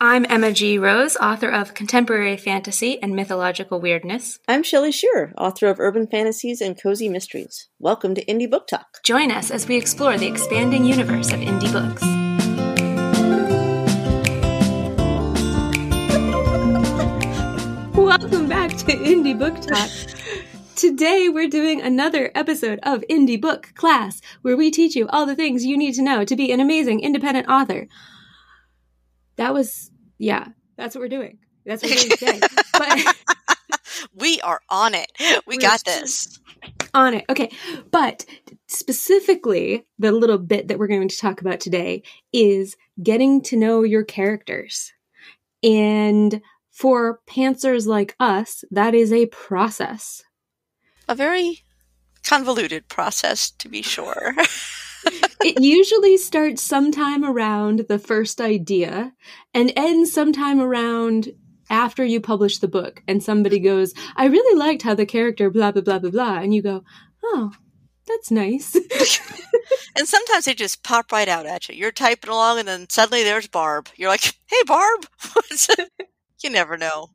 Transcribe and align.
I'm 0.00 0.26
Emma 0.28 0.52
G. 0.52 0.78
Rose, 0.78 1.16
author 1.16 1.48
of 1.48 1.74
Contemporary 1.74 2.36
Fantasy 2.36 3.02
and 3.02 3.16
Mythological 3.16 3.80
Weirdness. 3.80 4.38
I'm 4.46 4.62
Shelley 4.62 4.92
Shearer, 4.92 5.34
author 5.36 5.66
of 5.66 5.80
Urban 5.80 6.06
Fantasies 6.06 6.60
and 6.60 6.80
Cozy 6.80 7.08
Mysteries. 7.08 7.68
Welcome 7.80 8.14
to 8.14 8.24
Indie 8.26 8.48
Book 8.48 8.68
Talk. 8.68 9.02
Join 9.02 9.32
us 9.32 9.50
as 9.50 9.66
we 9.66 9.76
explore 9.76 10.16
the 10.16 10.28
expanding 10.28 10.84
universe 10.84 11.32
of 11.32 11.40
indie 11.40 11.72
books. 11.72 12.02
Welcome 17.96 18.48
back 18.48 18.70
to 18.76 18.92
Indie 18.92 19.36
Book 19.36 19.60
Talk. 19.60 19.90
Today, 20.76 21.28
we're 21.28 21.48
doing 21.48 21.80
another 21.80 22.30
episode 22.36 22.78
of 22.84 23.02
Indie 23.10 23.40
Book 23.40 23.72
Class, 23.74 24.20
where 24.42 24.56
we 24.56 24.70
teach 24.70 24.94
you 24.94 25.08
all 25.08 25.26
the 25.26 25.34
things 25.34 25.64
you 25.64 25.76
need 25.76 25.94
to 25.94 26.02
know 26.02 26.24
to 26.24 26.36
be 26.36 26.52
an 26.52 26.60
amazing 26.60 27.00
independent 27.00 27.48
author 27.48 27.88
that 29.38 29.54
was 29.54 29.87
yeah. 30.18 30.48
That's 30.76 30.94
what 30.94 31.02
we're 31.02 31.08
doing. 31.08 31.38
That's 31.64 31.82
what 31.82 31.92
we're 31.92 32.16
doing 32.16 32.40
today. 32.40 32.40
But 32.78 33.16
we 34.14 34.40
are 34.42 34.60
on 34.70 34.94
it. 34.94 35.10
We 35.46 35.58
got 35.58 35.84
this. 35.84 36.38
on 36.94 37.14
it. 37.14 37.24
Okay. 37.28 37.50
But 37.90 38.24
specifically 38.68 39.84
the 39.98 40.12
little 40.12 40.38
bit 40.38 40.68
that 40.68 40.78
we're 40.78 40.86
going 40.86 41.08
to 41.08 41.16
talk 41.16 41.40
about 41.40 41.58
today 41.58 42.02
is 42.32 42.76
getting 43.02 43.42
to 43.42 43.56
know 43.56 43.82
your 43.82 44.04
characters. 44.04 44.92
And 45.64 46.40
for 46.70 47.18
pantsers 47.28 47.86
like 47.86 48.14
us 48.20 48.64
that 48.70 48.94
is 48.94 49.12
a 49.12 49.26
process. 49.26 50.22
A 51.08 51.16
very 51.16 51.62
convoluted 52.22 52.86
process 52.88 53.50
to 53.50 53.68
be 53.68 53.82
sure 53.82 54.34
it 55.04 55.60
usually 55.62 56.16
starts 56.16 56.62
sometime 56.62 57.24
around 57.24 57.86
the 57.88 57.98
first 57.98 58.40
idea 58.40 59.12
and 59.54 59.72
ends 59.76 60.12
sometime 60.12 60.60
around 60.60 61.28
after 61.70 62.04
you 62.04 62.20
publish 62.20 62.58
the 62.58 62.68
book 62.68 63.02
and 63.06 63.22
somebody 63.22 63.58
goes, 63.58 63.92
I 64.16 64.26
really 64.26 64.58
liked 64.58 64.82
how 64.82 64.94
the 64.94 65.06
character 65.06 65.50
blah 65.50 65.72
blah 65.72 65.82
blah 65.82 65.98
blah 65.98 66.10
blah 66.10 66.38
and 66.38 66.54
you 66.54 66.62
go, 66.62 66.82
Oh, 67.22 67.52
that's 68.06 68.30
nice. 68.30 68.74
and 69.96 70.08
sometimes 70.08 70.46
they 70.46 70.54
just 70.54 70.82
pop 70.82 71.12
right 71.12 71.28
out 71.28 71.46
at 71.46 71.68
you. 71.68 71.74
You're 71.74 71.92
typing 71.92 72.30
along 72.30 72.60
and 72.60 72.68
then 72.68 72.88
suddenly 72.88 73.22
there's 73.22 73.48
Barb. 73.48 73.88
You're 73.96 74.08
like, 74.08 74.34
Hey 74.46 74.62
Barb 74.66 75.06
You 76.42 76.50
never 76.50 76.76
know. 76.76 77.10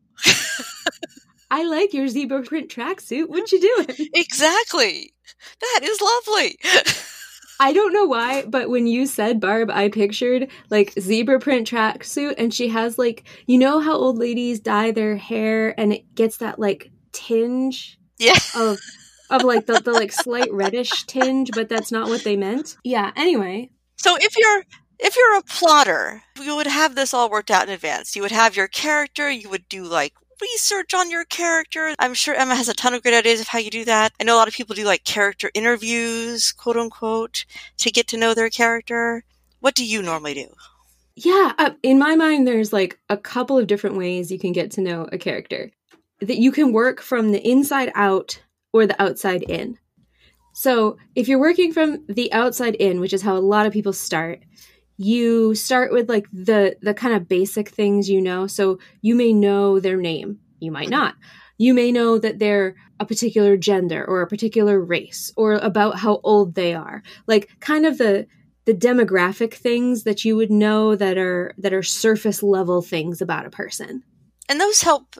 I 1.49 1.63
like 1.65 1.93
your 1.93 2.07
zebra 2.07 2.41
print 2.43 2.69
tracksuit. 2.69 3.29
What 3.29 3.51
you 3.51 3.61
doing? 3.61 4.09
Exactly. 4.13 5.13
That 5.61 5.81
is 5.83 6.01
lovely. 6.01 6.57
I 7.63 7.71
don't 7.71 7.93
know 7.93 8.03
why, 8.03 8.43
but 8.45 8.69
when 8.69 8.87
you 8.87 9.05
said 9.05 9.39
Barb, 9.39 9.71
I 9.71 9.87
pictured 9.87 10.49
like 10.69 10.91
zebra 10.99 11.39
print 11.39 11.65
tracksuit, 11.65 12.35
and 12.37 12.53
she 12.53 12.67
has 12.67 12.97
like 12.97 13.23
you 13.47 13.57
know 13.57 13.79
how 13.79 13.93
old 13.93 14.17
ladies 14.17 14.59
dye 14.59 14.91
their 14.91 15.15
hair, 15.15 15.73
and 15.79 15.93
it 15.93 16.13
gets 16.13 16.37
that 16.37 16.59
like 16.59 16.91
tinge, 17.13 17.97
yeah, 18.19 18.37
of 18.57 18.79
of 19.29 19.43
like 19.43 19.65
the, 19.65 19.79
the 19.79 19.93
like 19.93 20.11
slight 20.11 20.51
reddish 20.51 21.05
tinge, 21.05 21.51
but 21.53 21.69
that's 21.69 21.89
not 21.89 22.09
what 22.09 22.25
they 22.25 22.35
meant. 22.35 22.75
Yeah. 22.83 23.13
Anyway, 23.15 23.69
so 23.95 24.17
if 24.17 24.37
you're 24.37 24.65
if 24.99 25.15
you're 25.15 25.37
a 25.37 25.43
plotter, 25.43 26.21
you 26.41 26.57
would 26.57 26.67
have 26.67 26.95
this 26.95 27.13
all 27.13 27.29
worked 27.29 27.49
out 27.49 27.63
in 27.63 27.73
advance. 27.73 28.13
You 28.13 28.23
would 28.23 28.31
have 28.31 28.57
your 28.57 28.67
character, 28.67 29.31
you 29.31 29.49
would 29.49 29.69
do 29.69 29.85
like 29.85 30.13
research 30.51 30.93
on 30.93 31.09
your 31.09 31.25
character. 31.25 31.93
I'm 31.99 32.13
sure 32.13 32.35
Emma 32.35 32.55
has 32.55 32.69
a 32.69 32.73
ton 32.73 32.93
of 32.93 33.01
great 33.01 33.13
ideas 33.13 33.39
of 33.41 33.47
how 33.47 33.59
you 33.59 33.69
do 33.69 33.85
that. 33.85 34.13
I 34.19 34.23
know 34.23 34.35
a 34.35 34.39
lot 34.39 34.47
of 34.47 34.53
people 34.53 34.75
do 34.75 34.83
like 34.83 35.03
character 35.03 35.49
interviews, 35.53 36.51
quote 36.51 36.77
unquote, 36.77 37.45
to 37.77 37.91
get 37.91 38.07
to 38.09 38.17
know 38.17 38.33
their 38.33 38.49
character. 38.49 39.23
What 39.59 39.75
do 39.75 39.85
you 39.85 40.01
normally 40.01 40.33
do? 40.33 40.47
Yeah, 41.15 41.53
uh, 41.57 41.71
in 41.83 41.99
my 41.99 42.15
mind, 42.15 42.47
there's 42.47 42.73
like 42.73 42.99
a 43.09 43.17
couple 43.17 43.57
of 43.57 43.67
different 43.67 43.97
ways 43.97 44.31
you 44.31 44.39
can 44.39 44.51
get 44.51 44.71
to 44.71 44.81
know 44.81 45.07
a 45.11 45.17
character. 45.17 45.71
That 46.19 46.37
you 46.37 46.51
can 46.51 46.73
work 46.73 47.01
from 47.01 47.31
the 47.31 47.47
inside 47.47 47.91
out 47.95 48.41
or 48.71 48.85
the 48.87 49.01
outside 49.01 49.43
in. 49.43 49.77
So 50.53 50.97
if 51.15 51.27
you're 51.27 51.39
working 51.39 51.73
from 51.73 52.05
the 52.07 52.31
outside 52.33 52.75
in, 52.75 52.99
which 52.99 53.13
is 53.13 53.21
how 53.21 53.35
a 53.35 53.39
lot 53.39 53.65
of 53.65 53.73
people 53.73 53.93
start, 53.93 54.39
you 54.97 55.55
start 55.55 55.91
with 55.91 56.09
like 56.09 56.27
the 56.31 56.75
the 56.81 56.93
kind 56.93 57.13
of 57.13 57.27
basic 57.27 57.69
things 57.69 58.09
you 58.09 58.21
know. 58.21 58.47
So 58.47 58.79
you 59.01 59.15
may 59.15 59.33
know 59.33 59.79
their 59.79 59.97
name. 59.97 60.39
You 60.59 60.71
might 60.71 60.85
mm-hmm. 60.85 60.91
not. 60.91 61.15
You 61.57 61.73
may 61.73 61.91
know 61.91 62.17
that 62.17 62.39
they're 62.39 62.75
a 62.99 63.05
particular 63.05 63.57
gender 63.57 64.03
or 64.05 64.21
a 64.21 64.27
particular 64.27 64.79
race 64.79 65.31
or 65.35 65.53
about 65.53 65.99
how 65.99 66.19
old 66.23 66.55
they 66.55 66.73
are. 66.73 67.03
Like 67.27 67.49
kind 67.59 67.85
of 67.85 67.97
the 67.97 68.27
the 68.65 68.73
demographic 68.73 69.53
things 69.53 70.03
that 70.03 70.23
you 70.23 70.35
would 70.35 70.51
know 70.51 70.95
that 70.95 71.17
are 71.17 71.53
that 71.57 71.73
are 71.73 71.83
surface 71.83 72.41
level 72.41 72.81
things 72.81 73.21
about 73.21 73.45
a 73.45 73.49
person. 73.49 74.03
And 74.49 74.59
those 74.59 74.81
help 74.81 75.15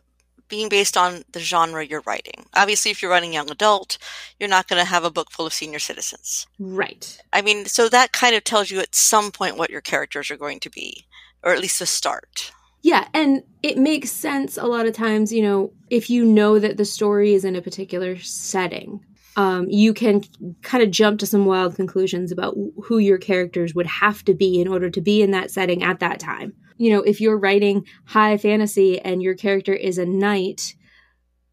being 0.54 0.70
based 0.70 0.96
on 0.96 1.24
the 1.32 1.40
genre 1.40 1.84
you're 1.84 2.04
writing. 2.06 2.46
Obviously, 2.54 2.92
if 2.92 3.02
you're 3.02 3.10
writing 3.10 3.34
young 3.34 3.50
adult, 3.50 3.98
you're 4.40 4.48
not 4.48 4.68
going 4.68 4.80
to 4.80 4.88
have 4.88 5.04
a 5.04 5.10
book 5.10 5.32
full 5.32 5.48
of 5.48 5.54
senior 5.54 5.80
citizens. 5.80 6.46
Right. 6.60 7.18
I 7.34 7.42
mean, 7.42 7.66
so 7.66 7.90
that 7.90 8.12
kind 8.12 8.36
of 8.36 8.44
tells 8.44 8.70
you 8.70 8.80
at 8.80 8.94
some 8.94 9.32
point 9.32 9.58
what 9.58 9.72
your 9.72 9.82
characters 9.82 10.30
are 10.30 10.38
going 10.38 10.60
to 10.60 10.70
be, 10.70 11.08
or 11.42 11.54
at 11.54 11.60
least 11.60 11.80
the 11.80 11.88
start. 11.88 12.52
Yeah, 12.84 13.08
and 13.16 13.42
it 13.64 13.80
makes 13.80 14.12
sense 14.12 14.56
a 14.56 14.68
lot 14.68 14.86
of 14.86 14.94
times, 14.94 15.34
you 15.34 15.42
know, 15.42 15.72
if 15.90 16.08
you 16.12 16.24
know 16.24 16.60
that 16.60 16.78
the 16.78 16.86
story 16.86 17.34
is 17.34 17.46
in 17.46 17.56
a 17.56 17.62
particular 17.62 18.20
setting. 18.20 19.04
Um, 19.36 19.68
you 19.68 19.96
can 19.96 20.24
kind 20.62 20.84
of 20.84 20.92
jump 20.92 21.20
to 21.22 21.26
some 21.26 21.48
wild 21.48 21.76
conclusions 21.76 22.32
about 22.32 22.56
who 22.84 23.00
your 23.00 23.18
characters 23.18 23.74
would 23.74 23.88
have 23.88 24.24
to 24.26 24.36
be 24.36 24.62
in 24.62 24.68
order 24.68 24.92
to 24.92 25.02
be 25.02 25.24
in 25.24 25.32
that 25.32 25.50
setting 25.50 25.82
at 25.82 26.00
that 26.02 26.20
time 26.20 26.54
you 26.78 26.92
know, 26.92 27.02
if 27.02 27.22
you're 27.22 27.38
writing 27.38 27.86
high 28.06 28.38
fantasy 28.38 29.00
and 29.00 29.22
your 29.22 29.36
character 29.36 29.74
is 29.74 29.98
a 29.98 30.06
knight, 30.06 30.76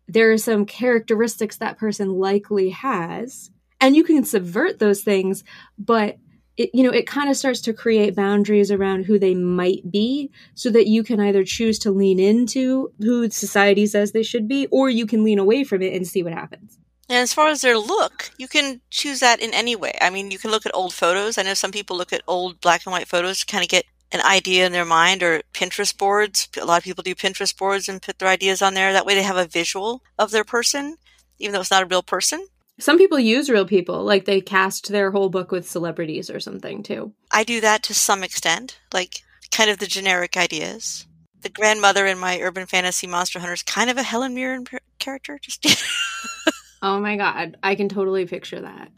there 0.08 0.32
are 0.32 0.38
some 0.38 0.66
characteristics 0.66 1.56
that 1.58 1.78
person 1.78 2.10
likely 2.10 2.70
has. 2.70 3.50
And 3.80 3.97
you 3.97 4.04
can 4.04 4.25
subvert 4.25 4.78
those 4.78 5.03
things, 5.03 5.44
but 5.78 6.19
it, 6.56 6.70
you 6.75 6.82
know, 6.82 6.91
it 6.91 7.06
kind 7.06 7.30
of 7.30 7.36
starts 7.36 7.62
to 7.62 7.72
create 7.72 8.14
boundaries 8.14 8.70
around 8.70 9.04
who 9.04 9.19
they 9.19 9.34
might 9.34 9.91
be 9.91 10.30
so 10.54 10.69
that 10.70 10.86
you 10.86 11.03
can 11.03 11.19
either 11.20 11.44
choose 11.44 11.78
to 11.78 11.91
lean 11.91 12.19
into 12.19 12.92
who 12.98 13.30
society 13.30 13.86
says 13.86 14.12
they 14.12 14.22
should 14.22 14.47
be, 14.47 14.66
or 14.66 14.91
you 14.91 15.06
can 15.06 15.25
lean 15.25 15.38
away 15.38 15.64
from 15.64 15.80
it 15.80 15.94
and 15.94 16.06
see 16.06 16.22
what 16.22 16.34
happens. 16.34 16.78
And 17.09 17.19
as 17.19 17.32
far 17.32 17.48
as 17.48 17.62
their 17.62 17.78
look, 17.78 18.30
you 18.36 18.47
can 18.47 18.80
choose 18.91 19.20
that 19.20 19.41
in 19.41 19.53
any 19.54 19.75
way. 19.75 19.97
I 20.00 20.10
mean, 20.10 20.30
you 20.30 20.38
can 20.38 20.50
look 20.50 20.66
at 20.66 20.75
old 20.75 20.92
photos. 20.92 21.38
I 21.38 21.42
know 21.42 21.54
some 21.54 21.72
people 21.72 21.97
look 21.97 22.12
at 22.12 22.22
old 22.28 22.60
black 22.60 22.82
and 22.84 22.92
white 22.92 23.09
photos 23.09 23.41
to 23.41 23.47
kind 23.47 23.64
of 23.64 23.69
get 23.69 23.84
an 24.12 24.21
idea 24.22 24.66
in 24.66 24.72
their 24.72 24.84
mind 24.84 25.22
or 25.22 25.43
Pinterest 25.54 25.97
boards. 25.97 26.48
A 26.60 26.65
lot 26.65 26.78
of 26.78 26.84
people 26.84 27.03
do 27.03 27.15
Pinterest 27.15 27.56
boards 27.56 27.88
and 27.88 28.03
put 28.03 28.19
their 28.19 28.28
ideas 28.28 28.62
on 28.62 28.75
there. 28.75 28.93
That 28.93 29.06
way 29.06 29.15
they 29.15 29.22
have 29.22 29.37
a 29.37 29.47
visual 29.47 30.03
of 30.19 30.31
their 30.31 30.44
person, 30.44 30.97
even 31.38 31.53
though 31.53 31.60
it's 31.60 31.71
not 31.71 31.82
a 31.82 31.87
real 31.87 32.03
person. 32.03 32.47
Some 32.78 32.97
people 32.97 33.21
use 33.21 33.50
real 33.50 33.66
people, 33.66 34.04
like 34.04 34.25
they 34.25 34.41
cast 34.41 34.88
their 34.88 35.10
whole 35.10 35.28
book 35.28 35.53
with 35.53 35.69
celebrities 35.69 36.31
or 36.31 36.41
something 36.41 36.82
too. 36.82 37.12
I 37.31 37.44
do 37.44 37.60
that 37.60 37.82
to 37.84 37.94
some 37.94 38.25
extent, 38.25 38.78
like 38.93 39.22
kind 39.50 39.69
of 39.69 39.78
the 39.78 39.87
generic 39.87 40.37
ideas. 40.37 41.06
The 41.42 41.50
grandmother 41.50 42.06
in 42.06 42.19
my 42.19 42.41
urban 42.41 42.66
fantasy 42.66 43.06
monster 43.06 43.38
hunter 43.38 43.53
is 43.53 43.62
kind 43.62 43.91
of 43.91 43.98
a 43.98 44.03
Helen 44.03 44.34
Mirren 44.34 44.66
character. 44.98 45.38
Just 45.41 45.66
oh 46.82 47.00
my 47.00 47.16
god, 47.16 47.59
I 47.62 47.75
can 47.75 47.91
totally 47.91 48.27
picture 48.27 48.60
that. 48.60 48.91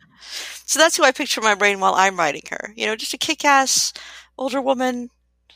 So 0.64 0.78
that's 0.78 0.96
who 0.96 1.02
I 1.02 1.10
picture 1.10 1.40
in 1.40 1.44
my 1.44 1.56
brain 1.56 1.80
while 1.80 1.94
I'm 1.94 2.16
writing 2.16 2.42
her. 2.50 2.72
You 2.76 2.86
know, 2.86 2.96
just 2.96 3.14
a 3.14 3.18
kick-ass 3.18 3.92
older 4.38 4.60
woman, 4.60 5.10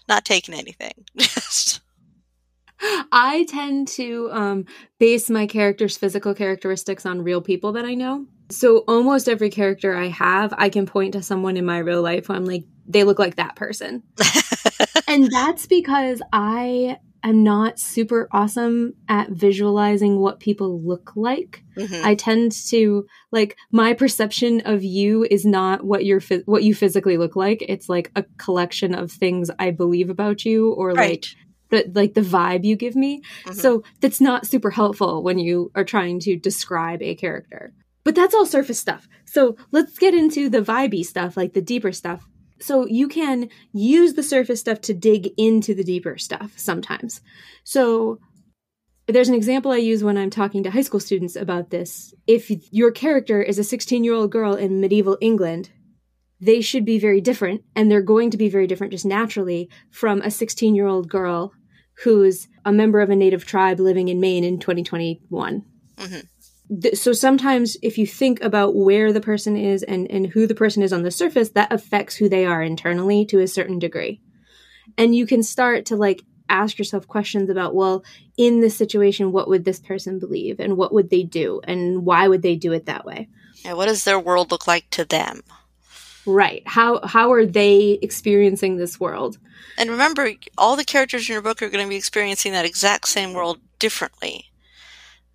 not 0.09 0.25
taking 0.25 0.55
anything. 0.55 1.07
I 3.13 3.47
tend 3.49 3.89
to 3.89 4.29
um, 4.33 4.65
base 4.99 5.31
my 5.31 5.47
character's 5.47 5.97
physical 5.97 6.35
characteristics 6.35 7.07
on 7.07 7.23
real 7.23 7.41
people 7.41 7.73
that 7.73 7.85
I 7.85 7.95
know. 7.95 8.27
So 8.51 8.85
almost 8.87 9.29
every 9.29 9.51
character 9.51 9.97
I 9.97 10.09
have, 10.09 10.55
I 10.57 10.69
can 10.69 10.87
point 10.87 11.15
to 11.15 11.23
someone 11.23 11.57
in 11.57 11.65
my 11.65 11.79
real 11.79 12.03
life 12.03 12.27
who 12.27 12.35
I'm 12.35 12.45
like, 12.45 12.65
they 12.87 13.03
look 13.03 13.19
like 13.19 13.37
that 13.37 13.57
person. 13.57 14.03
and 15.09 15.29
that's 15.33 15.67
because 15.67 16.23
I 16.33 16.99
am 17.29 17.43
not 17.43 17.79
super 17.79 18.29
awesome 18.33 18.95
at 19.09 19.31
visualizing 19.31 20.19
what 20.19 20.41
people 20.41 20.81
look 20.83 21.13
like. 21.17 21.63
Mm-hmm. 21.77 22.07
I 22.07 22.15
tend 22.15 22.53
to 22.69 23.07
like 23.33 23.57
my 23.71 23.95
perception 23.95 24.63
of 24.65 24.83
you 24.83 25.27
is 25.31 25.45
not 25.45 25.85
what 25.85 26.05
you're 26.05 26.21
what 26.45 26.63
you 26.63 26.75
physically 26.75 27.17
look 27.17 27.37
like. 27.37 27.65
It's 27.69 27.89
like 27.89 28.11
a 28.17 28.25
collection 28.39 28.95
of 28.95 29.11
things 29.13 29.51
I 29.59 29.71
believe 29.71 30.11
about 30.11 30.45
you 30.45 30.73
or 30.73 30.89
right. 30.89 30.97
like 31.11 31.27
the 31.71 31.93
like 31.95 32.15
the 32.15 32.21
vibe 32.21 32.65
you 32.65 32.77
give 32.77 32.97
me. 32.97 33.21
Mm-hmm. 33.45 33.53
So 33.53 33.83
that's 34.01 34.21
not 34.21 34.47
super 34.47 34.71
helpful 34.71 35.23
when 35.23 35.39
you 35.39 35.71
are 35.75 35.85
trying 35.85 36.21
to 36.21 36.37
describe 36.37 37.03
a 37.03 37.15
character. 37.15 37.73
But 38.05 38.15
that's 38.15 38.35
all 38.35 38.47
surface 38.47 38.79
stuff. 38.79 39.09
So 39.25 39.57
let's 39.73 39.99
get 39.99 40.15
into 40.15 40.49
the 40.49 40.61
vibey 40.63 41.05
stuff, 41.05 41.37
like 41.37 41.55
the 41.55 41.63
deeper 41.63 41.91
stuff. 41.91 42.27
So 42.61 42.87
you 42.87 43.09
can 43.09 43.49
use 43.73 44.15
the 44.15 44.23
surface 44.23 44.61
stuff 44.61 44.81
to 44.83 44.95
dig 44.95 45.29
into 45.37 45.75
the 45.75 45.85
deeper 45.85 46.17
stuff 46.19 46.53
sometimes. 46.57 47.21
So 47.65 48.19
there's 49.07 49.29
an 49.29 49.35
example 49.35 49.71
I 49.71 49.77
use 49.77 50.03
when 50.03 50.19
I'm 50.19 50.31
talking 50.31 50.63
to 50.65 50.71
high 50.71 50.83
school 50.83 51.01
students 51.01 51.37
about 51.37 51.71
this. 51.71 52.15
If 52.27 52.51
your 52.73 52.91
character 52.91 53.43
is 53.43 53.59
a 53.59 53.65
16 53.65 54.05
year 54.05 54.15
old 54.15 54.33
girl 54.33 54.55
in 54.55 54.81
medieval 54.81 55.19
England, 55.21 55.71
they 56.41 56.61
should 56.61 56.85
be 56.85 56.99
very 56.99 57.21
different 57.21 57.63
and 57.75 57.91
they're 57.91 58.03
going 58.03 58.31
to 58.31 58.37
be 58.37 58.49
very 58.49 58.67
different 58.67 58.93
just 58.93 59.07
naturally 59.07 59.71
from 59.91 60.21
a 60.23 60.31
16 60.31 60.75
year 60.75 60.87
old 60.87 61.09
girl 61.09 61.53
who's 62.03 62.49
a 62.65 62.73
member 62.73 63.01
of 63.01 63.11
a 63.11 63.17
native 63.17 63.47
tribe 63.47 63.81
living 63.81 64.09
in 64.09 64.21
Maine 64.21 64.45
in 64.45 64.59
2021. 64.59 65.65
Mm-hmm. 65.97 66.21
So 66.95 67.13
sometimes 67.13 67.77
if 67.83 67.97
you 67.97 68.07
think 68.07 68.43
about 68.43 68.75
where 68.75 69.13
the 69.13 69.21
person 69.21 69.57
is 69.57 69.83
and, 69.83 70.11
and 70.11 70.27
who 70.27 70.47
the 70.47 70.55
person 70.55 70.83
is 70.83 70.93
on 70.93 71.03
the 71.03 71.11
surface, 71.11 71.51
that 71.51 71.73
affects 71.73 72.17
who 72.17 72.29
they 72.29 72.45
are 72.45 72.63
internally 72.63 73.25
to 73.27 73.41
a 73.41 73.47
certain 73.47 73.79
degree. 73.79 74.21
And 74.99 75.15
you 75.15 75.27
can 75.27 75.43
start 75.43 75.87
to 75.87 75.97
like 75.97 76.23
ask 76.49 76.79
yourself 76.79 77.07
questions 77.07 77.51
about, 77.51 77.75
well, 77.75 78.05
in 78.37 78.61
this 78.61 78.77
situation, 78.77 79.33
what 79.33 79.49
would 79.49 79.65
this 79.65 79.81
person 79.81 80.19
believe 80.19 80.61
and 80.61 80.77
what 80.77 80.93
would 80.93 81.11
they 81.11 81.23
do 81.23 81.61
and 81.65 82.05
why 82.05 82.29
would 82.29 82.43
they 82.43 82.57
do 82.57 82.73
it 82.73 82.87
that 82.87 83.05
way? 83.05 83.29
Yeah, 83.65 83.75
what 83.75 83.87
does 83.87 84.05
their 84.05 84.21
world 84.21 84.51
look 84.51 84.67
like 84.67 84.91
to 84.91 85.05
them? 85.05 85.43
Right. 86.27 86.63
How 86.67 87.07
how 87.07 87.33
are 87.33 87.47
they 87.47 87.99
experiencing 88.03 88.77
this 88.77 88.99
world? 88.99 89.39
And 89.79 89.91
remember, 89.91 90.33
all 90.59 90.75
the 90.75 90.85
characters 90.85 91.29
in 91.29 91.33
your 91.33 91.43
book 91.43 91.63
are 91.63 91.69
going 91.69 91.85
to 91.85 91.89
be 91.89 91.97
experiencing 91.97 92.53
that 92.53 92.65
exact 92.65 93.07
same 93.09 93.33
world 93.33 93.61
differently. 93.79 94.47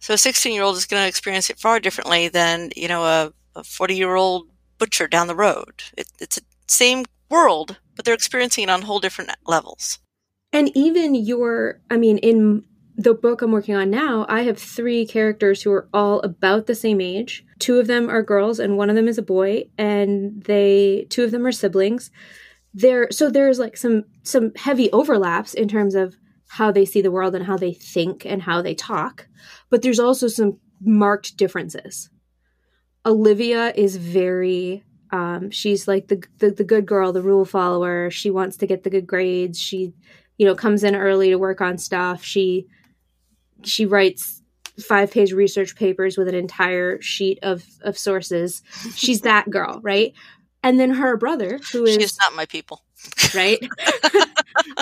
So 0.02 0.16
a 0.16 0.18
16 0.18 0.52
year 0.52 0.64
old 0.64 0.76
is 0.76 0.86
going 0.86 1.04
to 1.04 1.08
experience 1.08 1.50
it 1.50 1.60
far 1.60 1.80
differently 1.80 2.28
than, 2.28 2.72
you 2.76 2.88
know, 2.88 3.32
a 3.56 3.64
40 3.64 3.96
year 3.96 4.16
old 4.16 4.50
butcher 4.78 5.08
down 5.08 5.28
the 5.28 5.36
road. 5.36 5.84
It, 5.96 6.08
it's 6.20 6.38
the 6.38 6.44
same 6.68 7.06
world, 7.30 7.78
but 7.96 8.04
they're 8.04 8.16
experiencing 8.16 8.64
it 8.64 8.70
on 8.70 8.82
whole 8.82 9.00
different 9.00 9.30
levels. 9.46 10.00
And 10.52 10.76
even 10.76 11.14
your, 11.14 11.80
I 11.90 11.98
mean, 11.98 12.18
in 12.18 12.64
the 12.98 13.14
book 13.14 13.44
I'm 13.44 13.52
working 13.52 13.76
on 13.76 13.92
now, 13.92 14.26
I 14.28 14.42
have 14.42 14.58
three 14.58 15.06
characters 15.06 15.62
who 15.62 15.72
are 15.72 15.88
all 15.94 16.20
about 16.22 16.66
the 16.66 16.76
same 16.76 17.00
age. 17.00 17.46
Two 17.60 17.80
of 17.80 17.86
them 17.86 18.10
are 18.10 18.24
girls 18.24 18.60
and 18.60 18.78
one 18.78 18.90
of 18.90 18.96
them 18.96 19.08
is 19.08 19.20
a 19.20 19.24
boy, 19.24 19.70
and 19.78 20.44
they 20.44 21.06
two 21.10 21.24
of 21.24 21.32
them 21.32 21.46
are 21.46 21.52
siblings. 21.52 22.10
There 22.74 23.08
so 23.12 23.30
there's 23.30 23.60
like 23.60 23.78
some 23.78 24.06
some 24.24 24.52
heavy 24.56 24.92
overlaps 24.92 25.54
in 25.54 25.68
terms 25.68 25.96
of 25.96 26.18
how 26.52 26.70
they 26.70 26.84
see 26.84 27.02
the 27.02 27.12
world 27.12 27.34
and 27.34 27.46
how 27.46 27.56
they 27.56 27.72
think 27.72 28.26
and 28.26 28.42
how 28.42 28.62
they 28.62 28.76
talk, 28.76 29.26
but 29.70 29.82
there's 29.82 30.02
also 30.02 30.28
some 30.28 30.58
marked 30.82 31.38
differences. 31.38 32.10
Olivia 33.06 33.72
is 33.74 33.96
very 33.96 34.84
um, 35.12 35.50
she's 35.50 35.88
like 35.88 36.10
the, 36.10 36.22
the 36.40 36.52
the 36.52 36.64
good 36.66 36.86
girl, 36.86 37.14
the 37.14 37.22
rule 37.22 37.46
follower. 37.46 38.10
She 38.12 38.30
wants 38.30 38.58
to 38.58 38.68
get 38.68 38.84
the 38.84 38.90
good 38.90 39.08
grades. 39.08 39.60
She, 39.60 39.94
you 40.38 40.46
know, 40.46 40.56
comes 40.56 40.84
in 40.84 40.96
early 40.96 41.30
to 41.30 41.38
work 41.38 41.62
on 41.62 41.78
stuff. 41.78 42.24
She 42.24 42.68
she 43.64 43.86
writes 43.86 44.42
five 44.80 45.12
page 45.12 45.32
research 45.32 45.76
papers 45.78 46.18
with 46.18 46.28
an 46.28 46.36
entire 46.36 47.02
sheet 47.02 47.40
of 47.44 47.64
of 47.82 47.98
sources. 47.98 48.62
She's 48.96 49.22
that 49.22 49.50
girl, 49.50 49.80
right? 49.84 50.14
And 50.64 50.80
then 50.80 50.92
her 50.92 51.18
brother, 51.18 51.60
who 51.72 51.86
is 51.86 51.96
she's 51.96 52.18
not 52.18 52.36
my 52.36 52.46
people, 52.46 52.84
right? 53.34 53.60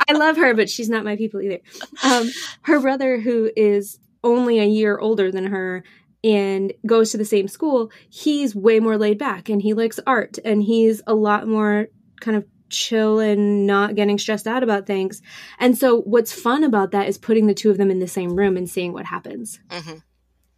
I 0.10 0.13
love 0.13 0.38
her, 0.38 0.54
but 0.54 0.69
she's 0.69 0.89
not 0.89 1.04
my 1.04 1.16
people 1.16 1.42
either. 1.42 1.60
Um, 2.04 2.30
her 2.63 2.80
brother, 2.80 3.19
who 3.19 3.51
is 3.56 4.00
only 4.24 4.60
a 4.60 4.66
year 4.66 4.98
older 4.98 5.31
than 5.31 5.48
her 5.48 5.83
and 6.24 6.74
goes 6.86 7.12
to 7.12 7.18
the 7.18 7.25
same 7.25 7.48
school, 7.48 7.92
he's 8.10 8.56
way 8.56 8.80
more 8.80 8.98
laid 8.98 9.18
back 9.18 9.50
and 9.50 9.62
he 9.62 9.74
likes 9.74 10.00
art 10.06 10.38
and 10.44 10.63
he's 10.63 11.01
a 11.07 11.13
lot 11.13 11.48
more 11.48 11.88
kind 12.19 12.36
of 12.36 12.45
chill 12.69 13.19
and 13.19 13.66
not 13.66 13.95
getting 13.95 14.18
stressed 14.18 14.48
out 14.48 14.63
about 14.63 14.86
things. 14.86 15.22
And 15.60 15.77
so 15.77 16.01
what's 16.01 16.33
fun 16.33 16.63
about 16.63 16.92
that 16.92 17.07
is 17.07 17.18
putting 17.18 17.48
the 17.48 17.54
two 17.54 17.72
of 17.72 17.77
them 17.77 17.92
in 17.92 18.00
the 18.00 18.07
same 18.07 18.36
room 18.36 18.57
and 18.57 18.69
seeing 18.69 18.94
what 18.94 19.06
happens. 19.06 19.60
Mm-hmm. 19.69 19.98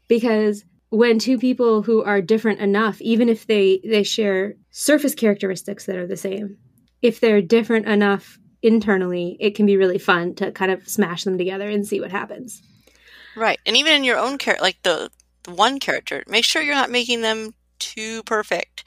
Because 0.07 0.65
when 0.89 1.19
two 1.19 1.37
people 1.37 1.83
who 1.83 2.03
are 2.03 2.21
different 2.21 2.59
enough, 2.59 2.99
even 3.01 3.29
if 3.29 3.47
they 3.47 3.79
they 3.83 4.03
share 4.03 4.55
surface 4.71 5.15
characteristics 5.15 5.85
that 5.85 5.95
are 5.95 6.07
the 6.07 6.17
same, 6.17 6.57
if 7.01 7.19
they're 7.19 7.41
different 7.41 7.87
enough 7.87 8.37
internally, 8.61 9.37
it 9.39 9.55
can 9.55 9.65
be 9.65 9.77
really 9.77 9.97
fun 9.97 10.35
to 10.35 10.51
kind 10.51 10.71
of 10.71 10.87
smash 10.87 11.23
them 11.23 11.37
together 11.37 11.67
and 11.69 11.87
see 11.87 11.99
what 11.99 12.11
happens. 12.11 12.61
Right. 13.35 13.59
And 13.65 13.75
even 13.77 13.93
in 13.93 14.03
your 14.03 14.17
own 14.17 14.37
character, 14.37 14.63
like 14.63 14.81
the, 14.83 15.09
the 15.43 15.51
one 15.51 15.79
character, 15.79 16.23
make 16.27 16.45
sure 16.45 16.61
you're 16.61 16.75
not 16.75 16.91
making 16.91 17.21
them 17.21 17.53
too 17.79 18.23
perfect. 18.23 18.83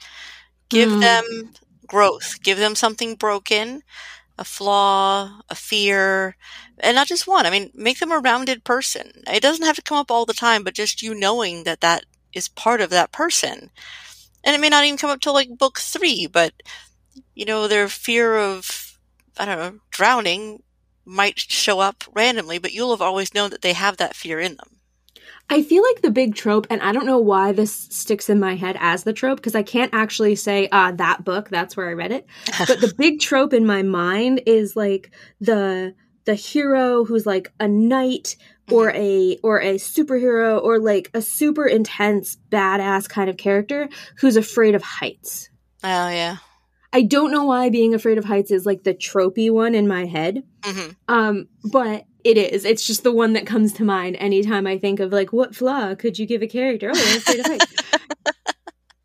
Give 0.69 0.89
mm. 0.89 1.01
them 1.01 1.51
growth. 1.87 2.41
Give 2.41 2.57
them 2.57 2.75
something 2.75 3.15
broken, 3.15 3.83
a 4.37 4.43
flaw, 4.43 5.39
a 5.49 5.55
fear, 5.55 6.35
and 6.79 6.95
not 6.95 7.07
just 7.07 7.27
one. 7.27 7.45
I 7.45 7.49
mean, 7.49 7.71
make 7.73 7.99
them 7.99 8.11
a 8.11 8.19
rounded 8.19 8.63
person. 8.63 9.23
It 9.27 9.41
doesn't 9.41 9.65
have 9.65 9.75
to 9.75 9.81
come 9.81 9.97
up 9.97 10.11
all 10.11 10.25
the 10.25 10.33
time, 10.33 10.63
but 10.63 10.73
just 10.73 11.01
you 11.01 11.13
knowing 11.13 11.63
that 11.63 11.81
that 11.81 12.05
is 12.33 12.47
part 12.49 12.81
of 12.81 12.89
that 12.89 13.11
person. 13.11 13.69
And 14.43 14.55
it 14.55 14.59
may 14.59 14.69
not 14.69 14.85
even 14.85 14.97
come 14.97 15.09
up 15.09 15.21
till 15.21 15.33
like 15.33 15.57
book 15.57 15.79
three, 15.79 16.27
but 16.27 16.53
you 17.35 17.45
know, 17.45 17.67
their 17.67 17.87
fear 17.87 18.37
of, 18.37 18.97
I 19.37 19.45
don't 19.45 19.59
know, 19.59 19.79
drowning 19.91 20.63
might 21.05 21.37
show 21.37 21.79
up 21.79 22.03
randomly, 22.13 22.57
but 22.57 22.73
you'll 22.73 22.91
have 22.91 23.01
always 23.01 23.33
known 23.33 23.51
that 23.51 23.61
they 23.61 23.73
have 23.73 23.97
that 23.97 24.15
fear 24.15 24.39
in 24.39 24.55
them. 24.55 24.69
I 25.47 25.61
feel 25.61 25.83
like 25.83 26.01
the 26.01 26.09
big 26.09 26.33
trope, 26.33 26.65
and 26.71 26.81
I 26.81 26.91
don't 26.91 27.05
know 27.05 27.19
why 27.19 27.51
this 27.51 27.71
sticks 27.71 28.29
in 28.29 28.39
my 28.39 28.55
head 28.55 28.77
as 28.79 29.03
the 29.03 29.13
trope, 29.13 29.37
because 29.37 29.53
I 29.53 29.61
can't 29.61 29.93
actually 29.93 30.35
say, 30.35 30.67
ah, 30.71 30.91
that 30.93 31.23
book, 31.23 31.49
that's 31.49 31.77
where 31.77 31.87
I 31.87 31.93
read 31.93 32.11
it. 32.11 32.25
But 32.67 32.81
the 32.81 32.93
big 32.97 33.19
trope 33.19 33.53
in 33.53 33.65
my 33.65 33.83
mind 33.83 34.41
is 34.47 34.75
like 34.75 35.11
the 35.39 35.93
the 36.25 36.33
hero 36.33 37.05
who's 37.05 37.27
like 37.27 37.53
a 37.59 37.67
knight 37.67 38.35
or 38.71 38.91
mm-hmm. 38.91 38.97
a 38.97 39.37
or 39.43 39.61
a 39.61 39.75
superhero 39.75 40.59
or 40.63 40.79
like 40.79 41.11
a 41.13 41.21
super 41.21 41.67
intense 41.67 42.37
badass 42.49 43.07
kind 43.07 43.29
of 43.29 43.37
character 43.37 43.87
who's 44.17 44.35
afraid 44.35 44.73
of 44.73 44.81
heights. 44.81 45.49
Oh 45.83 46.09
yeah. 46.09 46.37
I 46.93 47.01
don't 47.01 47.31
know 47.31 47.45
why 47.45 47.69
being 47.69 47.93
afraid 47.93 48.17
of 48.17 48.25
heights 48.25 48.51
is 48.51 48.65
like 48.65 48.83
the 48.83 48.93
tropey 48.93 49.51
one 49.51 49.75
in 49.75 49.87
my 49.87 50.05
head. 50.05 50.43
Mm-hmm. 50.61 50.91
Um, 51.07 51.47
but 51.71 52.05
it 52.23 52.37
is. 52.37 52.65
It's 52.65 52.85
just 52.85 53.03
the 53.03 53.11
one 53.11 53.33
that 53.33 53.45
comes 53.45 53.73
to 53.73 53.83
mind 53.83 54.15
anytime 54.19 54.65
I 54.65 54.79
think 54.79 54.99
of 54.99 55.11
like 55.11 55.31
what 55.31 55.55
flaw 55.55 55.93
could 55.95 56.17
you 56.17 56.25
give 56.25 56.41
a 56.41 56.47
character? 56.47 56.91
Oh, 56.93 56.97
they're 56.97 57.17
afraid 57.17 57.39
of 57.39 57.45
heights. 57.45 57.75
and 57.95 58.03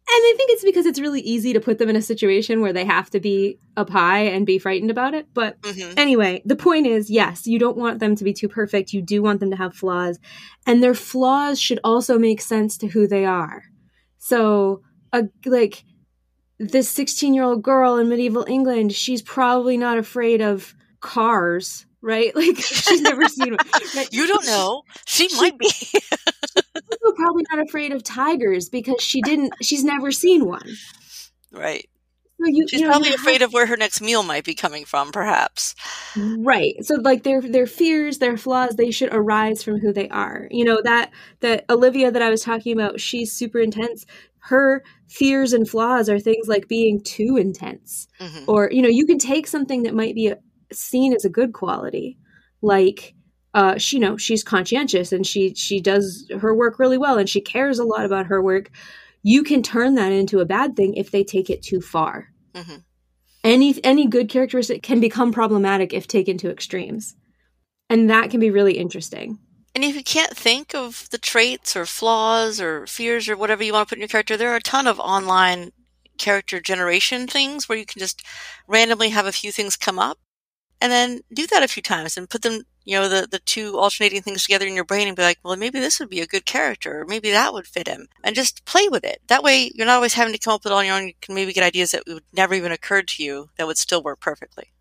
I 0.09 0.35
think 0.37 0.53
it's 0.53 0.65
because 0.65 0.87
it's 0.87 0.99
really 0.99 1.21
easy 1.21 1.53
to 1.53 1.61
put 1.61 1.79
them 1.79 1.91
in 1.91 1.97
a 1.97 2.03
situation 2.03 2.63
where 2.63 2.73
they 2.73 2.85
have 2.85 3.11
to 3.11 3.21
be 3.21 3.59
up 3.77 3.91
high 3.91 4.21
and 4.21 4.47
be 4.47 4.59
frightened 4.59 4.91
about 4.91 5.13
it. 5.13 5.27
But 5.35 5.61
mm-hmm. 5.61 5.99
anyway, 5.99 6.43
the 6.47 6.57
point 6.57 6.87
is 6.87 7.11
yes, 7.11 7.47
you 7.47 7.59
don't 7.59 7.77
want 7.77 7.99
them 7.99 8.17
to 8.17 8.25
be 8.25 8.33
too 8.33 8.49
perfect. 8.49 8.93
You 8.93 9.03
do 9.03 9.23
want 9.23 9.41
them 9.41 9.51
to 9.51 9.57
have 9.57 9.75
flaws. 9.75 10.19
And 10.67 10.83
their 10.83 10.95
flaws 10.95 11.61
should 11.61 11.81
also 11.85 12.19
make 12.19 12.41
sense 12.41 12.79
to 12.79 12.87
who 12.87 13.07
they 13.07 13.27
are. 13.27 13.65
So, 14.19 14.83
a, 15.13 15.25
like, 15.45 15.85
this 16.61 16.89
16 16.91 17.35
year 17.35 17.43
old 17.43 17.63
girl 17.63 17.97
in 17.97 18.09
medieval 18.09 18.45
England, 18.47 18.93
she's 18.93 19.23
probably 19.23 19.77
not 19.77 19.99
afraid 19.99 20.41
of 20.41 20.75
cars 21.01 21.87
right? 22.03 22.33
Like 22.41 22.57
she's 22.57 23.03
never 23.03 23.29
seen 23.29 23.57
one. 23.57 24.07
You 24.11 24.27
don't 24.27 24.47
know. 24.47 24.83
She, 25.07 25.29
she 25.29 25.37
might 25.37 25.59
be. 25.59 25.69
she's 25.69 26.03
probably 27.17 27.45
not 27.51 27.61
afraid 27.61 27.93
of 27.93 28.03
tigers 28.03 28.69
because 28.69 29.03
she 29.03 29.21
didn't. 29.21 29.53
She's 29.61 29.85
never 29.85 30.11
seen 30.11 30.47
one. 30.47 30.67
Right. 31.53 31.89
So 32.41 32.47
you, 32.47 32.67
she's 32.69 32.81
you 32.81 32.87
know, 32.87 32.93
probably 32.93 33.13
afraid 33.13 33.43
of 33.43 33.53
where 33.53 33.67
her 33.67 33.77
next 33.77 34.01
meal 34.01 34.23
might 34.23 34.45
be 34.45 34.55
coming 34.55 34.87
from, 34.87 35.13
perhaps. 35.13 35.75
Right. 36.17 36.75
So 36.83 36.95
like 36.95 37.23
their 37.23 37.43
their 37.43 37.67
fears, 37.67 38.19
their 38.19 38.39
flaws, 38.39 38.77
they 38.77 38.91
should 38.91 39.13
arise 39.13 39.63
from 39.63 39.79
who 39.79 39.93
they 39.93 40.09
are. 40.09 40.49
You 40.51 40.65
know 40.65 40.81
that 40.83 41.11
that 41.41 41.67
Olivia 41.69 42.11
that 42.11 42.23
I 42.23 42.31
was 42.31 42.43
talking 42.43 42.73
about, 42.73 42.99
she's 42.99 43.33
super 43.33 43.59
intense. 43.59 44.07
Her 44.43 44.83
fears 45.09 45.53
and 45.53 45.69
flaws 45.69 46.09
are 46.09 46.19
things 46.19 46.49
like 46.49 46.69
being 46.69 47.03
too 47.03 47.37
intense, 47.37 48.09
mm-hmm. 48.19 48.45
or 48.49 48.71
you 48.71 48.83
know, 48.83 48.89
you 48.89 49.07
can 49.07 49.19
take 49.19 49.47
something 49.47 49.83
that 49.83 49.95
might 49.95 50.15
be 50.15 50.29
a, 50.29 50.39
seen 50.73 51.13
as 51.13 51.25
a 51.25 51.31
good 51.31 51.53
quality 51.53 52.19
like 52.63 53.15
uh 53.55 53.77
she 53.79 53.97
you 53.97 54.01
know 54.01 54.17
she's 54.17 54.43
conscientious 54.43 55.13
and 55.13 55.27
she 55.27 55.55
she 55.55 55.81
does 55.81 56.31
her 56.41 56.55
work 56.55 56.79
really 56.79 56.99
well 56.99 57.19
and 57.19 57.29
she 57.29 57.41
cares 57.41 57.79
a 57.79 57.85
lot 57.85 58.05
about 58.05 58.27
her 58.27 58.43
work 58.43 58.71
you 59.23 59.43
can 59.43 59.63
turn 59.63 59.95
that 59.95 60.13
into 60.13 60.41
a 60.41 60.47
bad 60.47 60.77
thing 60.77 60.95
if 60.95 61.11
they 61.11 61.25
take 61.25 61.51
it 61.51 61.63
too 61.63 61.81
far 61.81 62.29
mm-hmm. 62.55 62.77
any 63.43 63.83
any 63.85 64.07
good 64.07 64.29
characteristic 64.29 64.83
can 64.83 65.01
become 65.01 65.33
problematic 65.33 65.93
if 65.93 66.07
taken 66.07 66.39
to 66.39 66.51
extremes 66.51 67.17
and 67.89 68.09
that 68.09 68.31
can 68.31 68.41
be 68.41 68.51
really 68.51 68.79
interesting 68.79 69.39
and 69.75 69.85
if 69.85 69.95
you 69.95 70.03
can't 70.03 70.37
think 70.37 70.75
of 70.75 71.09
the 71.11 71.19
traits 71.19 71.77
or 71.77 71.87
flaws 71.87 72.61
or 72.61 72.87
fears 72.87 73.29
or 73.29 73.37
whatever 73.37 73.63
you 73.63 73.73
want 73.73 73.89
to 73.89 73.91
put 73.91 73.99
in 73.99 74.03
your 74.03 74.09
character 74.09 74.37
there 74.37 74.53
are 74.53 74.57
a 74.57 74.61
ton 74.61 74.87
of 74.87 74.99
online 74.99 75.73
character 76.19 76.61
generation 76.61 77.27
things 77.27 77.69
where 77.69 77.79
you 77.79 77.87
can 77.87 77.99
just 77.99 78.23
randomly 78.67 79.11
have 79.11 79.27
a 79.27 79.33
few 79.33 79.51
things 79.51 79.77
come 79.77 79.99
up 79.99 80.19
and 80.81 80.91
then 80.93 81.21
do 81.33 81.47
that 81.47 81.63
a 81.63 81.69
few 81.69 81.83
times 81.83 82.17
and 82.17 82.31
put 82.31 82.43
them 82.43 82.63
you 82.85 82.97
know 82.97 83.09
the 83.09 83.27
the 83.31 83.39
two 83.41 83.79
alternating 83.79 84.23
things 84.23 84.43
together 84.43 84.67
in 84.67 84.75
your 84.75 84.85
brain 84.85 85.07
and 85.07 85.17
be 85.17 85.23
like 85.23 85.39
well 85.45 85.57
maybe 85.57 85.79
this 85.79 86.01
would 86.01 86.11
be 86.11 86.21
a 86.21 86.27
good 86.27 86.47
character 86.47 87.01
or 87.01 87.05
maybe 87.07 87.31
that 87.31 87.53
would 87.53 87.67
fit 87.67 87.87
him. 87.87 88.09
And 88.25 88.35
just 88.35 88.65
play 88.65 88.89
with 88.89 89.05
it. 89.05 89.21
That 89.29 89.43
way 89.43 89.71
you're 89.75 89.87
not 89.87 89.97
always 89.97 90.15
having 90.15 90.33
to 90.33 90.39
come 90.39 90.55
up 90.55 90.65
with 90.65 90.73
it 90.73 90.77
on 90.77 90.87
your 90.87 90.97
own. 90.97 91.09
You 91.09 91.15
can 91.21 91.35
maybe 91.35 91.53
get 91.53 91.65
ideas 91.65 91.93
that 91.93 92.05
would 92.07 92.25
never 92.33 92.55
even 92.55 92.73
occurred 92.73 93.09
to 93.09 93.23
you 93.23 93.51
that 93.57 93.67
would 93.67 93.79
still 93.79 94.03
work 94.03 94.21
perfectly 94.21 94.73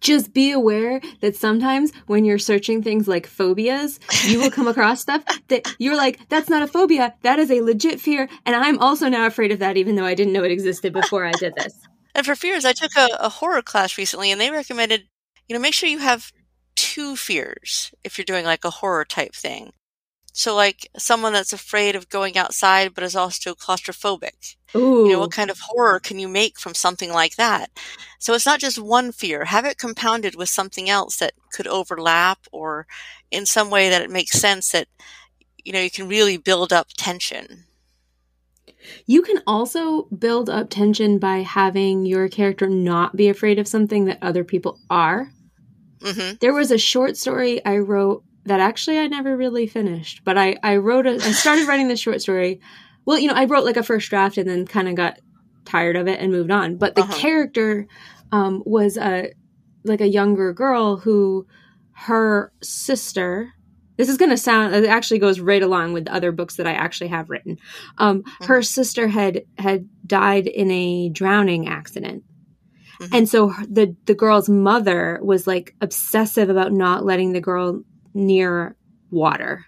just 0.00 0.32
be 0.32 0.50
aware 0.50 1.00
that 1.20 1.36
sometimes 1.36 1.92
when 2.06 2.24
you're 2.24 2.38
searching 2.38 2.82
things 2.82 3.08
like 3.08 3.26
phobias, 3.26 4.00
you 4.26 4.40
will 4.40 4.50
come 4.50 4.68
across 4.68 5.00
stuff 5.00 5.24
that 5.48 5.74
you're 5.78 5.96
like, 5.96 6.20
that's 6.28 6.48
not 6.48 6.62
a 6.62 6.66
phobia. 6.66 7.14
That 7.22 7.38
is 7.38 7.50
a 7.50 7.60
legit 7.60 8.00
fear. 8.00 8.28
And 8.46 8.56
I'm 8.56 8.78
also 8.78 9.08
now 9.08 9.26
afraid 9.26 9.52
of 9.52 9.58
that, 9.60 9.76
even 9.76 9.96
though 9.96 10.04
I 10.04 10.14
didn't 10.14 10.32
know 10.32 10.44
it 10.44 10.50
existed 10.50 10.92
before 10.92 11.24
I 11.24 11.32
did 11.32 11.54
this. 11.56 11.74
And 12.16 12.24
for 12.24 12.36
fears, 12.36 12.64
I 12.64 12.72
took 12.72 12.92
a, 12.96 13.08
a 13.18 13.28
horror 13.28 13.60
class 13.60 13.98
recently 13.98 14.30
and 14.30 14.40
they 14.40 14.52
recommended, 14.52 15.08
you 15.48 15.54
know, 15.54 15.60
make 15.60 15.74
sure 15.74 15.88
you 15.88 15.98
have 15.98 16.30
two 16.76 17.16
fears 17.16 17.92
if 18.04 18.16
you're 18.16 18.24
doing 18.24 18.44
like 18.44 18.64
a 18.64 18.70
horror 18.70 19.04
type 19.04 19.34
thing. 19.34 19.72
So 20.34 20.54
like 20.54 20.90
someone 20.98 21.32
that's 21.32 21.52
afraid 21.52 21.96
of 21.96 22.10
going 22.10 22.36
outside 22.36 22.92
but 22.94 23.04
is 23.04 23.16
also 23.16 23.54
claustrophobic. 23.54 24.56
Ooh. 24.76 25.06
You 25.06 25.12
know, 25.12 25.20
what 25.20 25.30
kind 25.32 25.48
of 25.50 25.60
horror 25.60 26.00
can 26.00 26.18
you 26.18 26.28
make 26.28 26.58
from 26.58 26.74
something 26.74 27.12
like 27.12 27.36
that? 27.36 27.70
So 28.18 28.34
it's 28.34 28.44
not 28.44 28.60
just 28.60 28.78
one 28.78 29.12
fear. 29.12 29.44
Have 29.46 29.64
it 29.64 29.78
compounded 29.78 30.34
with 30.34 30.48
something 30.48 30.90
else 30.90 31.18
that 31.18 31.34
could 31.52 31.68
overlap 31.68 32.40
or 32.52 32.86
in 33.30 33.46
some 33.46 33.70
way 33.70 33.88
that 33.88 34.02
it 34.02 34.10
makes 34.10 34.40
sense 34.40 34.72
that 34.72 34.88
you 35.64 35.72
know, 35.72 35.80
you 35.80 35.90
can 35.90 36.08
really 36.08 36.36
build 36.36 36.72
up 36.72 36.88
tension. 36.96 37.64
You 39.06 39.22
can 39.22 39.42
also 39.46 40.02
build 40.04 40.50
up 40.50 40.68
tension 40.68 41.18
by 41.18 41.38
having 41.38 42.04
your 42.04 42.28
character 42.28 42.68
not 42.68 43.16
be 43.16 43.28
afraid 43.28 43.58
of 43.58 43.68
something 43.68 44.04
that 44.06 44.18
other 44.20 44.44
people 44.44 44.78
are. 44.90 45.32
hmm 46.02 46.32
There 46.40 46.52
was 46.52 46.70
a 46.70 46.78
short 46.78 47.16
story 47.16 47.64
I 47.64 47.78
wrote 47.78 48.24
that 48.46 48.60
actually 48.60 48.98
I 48.98 49.06
never 49.06 49.36
really 49.36 49.66
finished, 49.66 50.22
but 50.24 50.36
I, 50.38 50.56
I 50.62 50.76
wrote 50.76 51.06
a, 51.06 51.14
I 51.14 51.32
started 51.32 51.66
writing 51.66 51.88
this 51.88 52.00
short 52.00 52.20
story. 52.20 52.60
Well, 53.06 53.18
you 53.18 53.28
know, 53.28 53.34
I 53.34 53.44
wrote 53.46 53.64
like 53.64 53.76
a 53.76 53.82
first 53.82 54.08
draft 54.10 54.36
and 54.38 54.48
then 54.48 54.66
kind 54.66 54.88
of 54.88 54.94
got 54.94 55.18
tired 55.64 55.96
of 55.96 56.08
it 56.08 56.20
and 56.20 56.30
moved 56.32 56.50
on. 56.50 56.76
But 56.76 56.94
the 56.94 57.02
Uh-huh. 57.02 57.16
character 57.18 57.86
um, 58.32 58.62
was 58.66 58.96
a 58.96 59.32
like 59.84 60.00
a 60.00 60.08
younger 60.08 60.52
girl 60.52 60.96
who 60.96 61.46
her 61.92 62.52
sister. 62.62 63.52
This 63.96 64.08
is 64.08 64.16
going 64.16 64.30
to 64.30 64.36
sound. 64.36 64.74
It 64.74 64.86
actually 64.86 65.20
goes 65.20 65.38
right 65.38 65.62
along 65.62 65.92
with 65.92 66.06
the 66.06 66.14
other 66.14 66.32
books 66.32 66.56
that 66.56 66.66
I 66.66 66.72
actually 66.72 67.08
have 67.08 67.30
written. 67.30 67.58
Um, 67.98 68.24
Her 68.40 68.60
sister 68.62 69.06
had 69.08 69.44
had 69.56 69.88
died 70.06 70.46
in 70.48 70.70
a 70.70 71.08
drowning 71.10 71.68
accident, 71.68 72.24
Mhm. 73.00 73.08
and 73.12 73.28
so 73.28 73.52
the 73.68 73.94
the 74.06 74.14
girl's 74.14 74.48
mother 74.48 75.20
was 75.22 75.46
like 75.46 75.74
obsessive 75.80 76.48
about 76.50 76.72
not 76.72 77.04
letting 77.04 77.32
the 77.34 77.40
girl 77.40 77.82
near 78.14 78.76
water. 79.10 79.66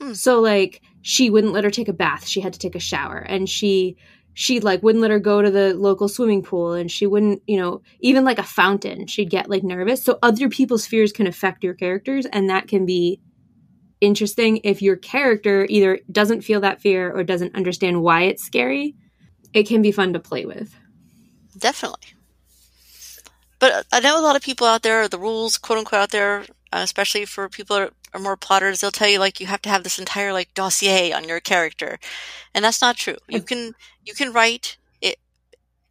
Hmm. 0.00 0.12
So 0.12 0.40
like 0.40 0.82
she 1.02 1.30
wouldn't 1.30 1.52
let 1.52 1.64
her 1.64 1.70
take 1.70 1.88
a 1.88 1.92
bath. 1.92 2.26
She 2.26 2.40
had 2.40 2.52
to 2.52 2.58
take 2.58 2.74
a 2.74 2.80
shower, 2.80 3.18
and 3.18 3.48
she 3.48 3.96
she 4.34 4.60
like 4.60 4.82
wouldn't 4.82 5.02
let 5.02 5.10
her 5.10 5.18
go 5.18 5.42
to 5.42 5.50
the 5.50 5.74
local 5.74 6.08
swimming 6.08 6.42
pool, 6.42 6.72
and 6.72 6.90
she 6.90 7.06
wouldn't 7.06 7.42
you 7.46 7.58
know 7.58 7.82
even 8.00 8.24
like 8.24 8.38
a 8.38 8.44
fountain. 8.44 9.06
She'd 9.06 9.30
get 9.30 9.50
like 9.50 9.62
nervous. 9.62 10.02
So 10.02 10.18
other 10.22 10.48
people's 10.48 10.86
fears 10.86 11.12
can 11.12 11.26
affect 11.26 11.64
your 11.64 11.74
characters, 11.74 12.26
and 12.26 12.48
that 12.50 12.68
can 12.68 12.86
be 12.86 13.20
interesting 14.00 14.60
if 14.64 14.80
your 14.80 14.96
character 14.96 15.66
either 15.68 15.98
doesn't 16.10 16.42
feel 16.42 16.60
that 16.60 16.80
fear 16.80 17.12
or 17.12 17.24
doesn't 17.24 17.56
understand 17.56 18.02
why 18.02 18.22
it's 18.22 18.44
scary. 18.44 18.94
It 19.52 19.64
can 19.64 19.82
be 19.82 19.92
fun 19.92 20.12
to 20.12 20.20
play 20.20 20.44
with. 20.44 20.74
Definitely. 21.56 22.14
But 23.58 23.86
I 23.90 24.00
know 24.00 24.20
a 24.20 24.22
lot 24.22 24.36
of 24.36 24.42
people 24.42 24.66
out 24.66 24.82
there, 24.82 25.08
the 25.08 25.18
rules, 25.18 25.58
quote 25.58 25.80
unquote, 25.80 26.00
out 26.00 26.10
there, 26.10 26.44
uh, 26.72 26.80
especially 26.82 27.24
for 27.24 27.48
people 27.48 27.76
that 27.76 27.92
are 28.14 28.20
more 28.20 28.36
plotters, 28.36 28.80
they'll 28.80 28.90
tell 28.90 29.08
you 29.08 29.18
like 29.18 29.40
you 29.40 29.46
have 29.46 29.62
to 29.62 29.68
have 29.68 29.84
this 29.84 29.98
entire 29.98 30.32
like 30.32 30.54
dossier 30.54 31.12
on 31.12 31.28
your 31.28 31.40
character, 31.40 31.98
and 32.54 32.64
that's 32.64 32.80
not 32.80 32.96
true. 32.96 33.16
You 33.28 33.42
can 33.42 33.74
you 34.04 34.14
can 34.14 34.32
write 34.32 34.76
it 35.00 35.18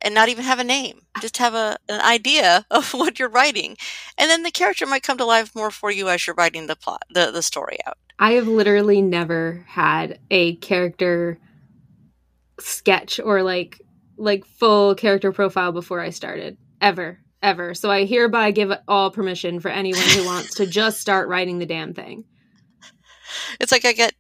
and 0.02 0.14
not 0.14 0.30
even 0.30 0.44
have 0.44 0.60
a 0.60 0.64
name, 0.64 1.02
just 1.22 1.38
have 1.38 1.54
a 1.54 1.78
an 1.90 2.02
idea 2.02 2.66
of 2.72 2.94
what 2.94 3.20
you're 3.20 3.30
writing, 3.30 3.78
and 4.18 4.30
then 4.30 4.44
the 4.44 4.52
character 4.52 4.86
might 4.86 5.04
come 5.04 5.18
to 5.18 5.26
life 5.26 5.56
more 5.56 5.72
for 5.72 5.92
you 5.92 6.10
as 6.10 6.26
you're 6.26 6.36
writing 6.36 6.68
the 6.68 6.76
plot, 6.76 7.04
the 7.10 7.32
the 7.32 7.44
story 7.44 7.78
out. 7.86 7.98
I 8.20 8.34
have 8.34 8.48
literally 8.48 9.02
never 9.02 9.64
had 9.68 10.20
a 10.32 10.56
character 10.56 11.40
sketch 12.60 13.20
or 13.20 13.44
like 13.44 13.82
like 14.18 14.46
full 14.46 14.96
character 14.96 15.32
profile 15.32 15.72
before 15.72 16.00
I 16.00 16.10
started. 16.10 16.58
Ever 16.82 17.20
ever. 17.42 17.74
So 17.74 17.90
I 17.92 18.06
hereby 18.06 18.52
give 18.52 18.72
all 18.88 19.12
permission 19.12 19.60
for 19.60 19.70
anyone 19.70 20.02
who 20.04 20.26
wants 20.26 20.56
to 20.56 20.66
just 20.66 21.00
start 21.02 21.28
writing 21.30 21.60
the 21.60 21.66
damn 21.66 21.94
thing. 21.94 22.24
It's 23.60 23.72
like 23.72 23.86
I 23.86 23.92
get 23.94 24.14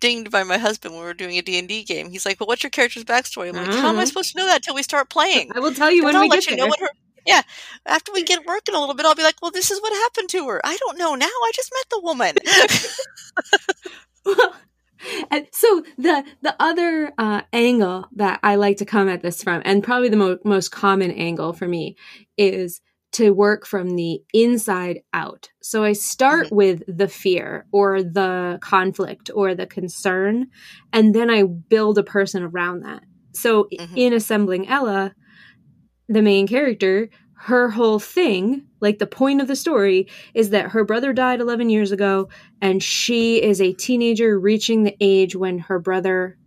dinged 0.00 0.30
by 0.30 0.42
my 0.42 0.58
husband 0.58 0.94
when 0.94 1.02
we're 1.02 1.14
doing 1.14 1.38
a 1.38 1.42
D&D 1.42 1.84
game. 1.84 2.10
He's 2.10 2.26
like, 2.26 2.40
well, 2.40 2.46
what's 2.46 2.62
your 2.62 2.70
character's 2.70 3.04
backstory? 3.04 3.48
I'm 3.48 3.56
like, 3.56 3.74
how 3.74 3.90
am 3.90 3.98
I 3.98 4.04
Mhm. 4.04 4.08
supposed 4.08 4.32
to 4.32 4.38
know 4.38 4.46
that 4.46 4.62
till 4.62 4.74
we 4.74 4.82
start 4.82 5.08
playing? 5.10 5.50
I 5.54 5.60
will 5.60 5.72
tell 5.72 5.90
you 5.90 6.04
when 6.04 6.16
I'll 6.16 6.22
we 6.22 6.28
let 6.28 6.36
get 6.36 6.46
you 6.50 6.56
there. 6.56 6.64
know 6.64 6.68
what 6.68 6.80
her. 6.80 6.88
Yeah, 7.26 7.40
after 7.86 8.12
we 8.12 8.22
get 8.22 8.44
working 8.44 8.74
a 8.74 8.80
little 8.80 8.94
bit, 8.94 9.06
I'll 9.06 9.14
be 9.14 9.22
like, 9.22 9.40
"Well, 9.40 9.50
this 9.50 9.70
is 9.70 9.80
what 9.80 9.94
happened 9.94 10.28
to 10.30 10.46
her. 10.48 10.60
I 10.62 10.76
don't 10.76 10.98
know 10.98 11.14
now. 11.14 11.24
I 11.26 11.50
just 11.54 11.72
met 11.72 11.86
the 11.90 12.00
woman." 12.00 12.36
and 15.30 15.46
so 15.52 15.82
the 15.98 16.24
the 16.42 16.54
other 16.60 17.12
uh, 17.18 17.42
angle 17.52 18.06
that 18.16 18.40
I 18.42 18.56
like 18.56 18.78
to 18.78 18.84
come 18.84 19.08
at 19.08 19.22
this 19.22 19.42
from, 19.42 19.62
and 19.64 19.82
probably 19.82 20.08
the 20.08 20.16
mo- 20.16 20.38
most 20.44 20.70
common 20.70 21.10
angle 21.10 21.52
for 21.52 21.68
me, 21.68 21.96
is 22.36 22.80
to 23.12 23.30
work 23.30 23.64
from 23.64 23.94
the 23.94 24.20
inside 24.32 25.00
out. 25.12 25.48
So 25.62 25.84
I 25.84 25.92
start 25.92 26.48
with 26.50 26.82
the 26.88 27.06
fear 27.06 27.66
or 27.70 28.02
the 28.02 28.58
conflict 28.60 29.30
or 29.32 29.54
the 29.54 29.66
concern, 29.66 30.46
and 30.92 31.14
then 31.14 31.30
I 31.30 31.44
build 31.44 31.98
a 31.98 32.02
person 32.02 32.42
around 32.42 32.80
that. 32.80 33.04
So 33.32 33.68
Mhm. 33.72 33.96
in 33.96 34.12
assembling 34.12 34.68
Ella, 34.68 35.14
the 36.08 36.22
main 36.22 36.46
character, 36.46 37.08
her 37.36 37.68
whole 37.70 37.98
thing, 37.98 38.66
like 38.80 38.98
the 38.98 39.06
point 39.06 39.40
of 39.40 39.48
the 39.48 39.56
story, 39.56 40.08
is 40.34 40.50
that 40.50 40.70
her 40.70 40.84
brother 40.84 41.12
died 41.12 41.40
11 41.40 41.68
years 41.70 41.92
ago 41.92 42.28
and 42.60 42.82
she 42.82 43.42
is 43.42 43.60
a 43.60 43.72
teenager 43.74 44.38
reaching 44.38 44.84
the 44.84 44.96
age 45.00 45.36
when 45.36 45.58
her 45.58 45.78
brother 45.78 46.38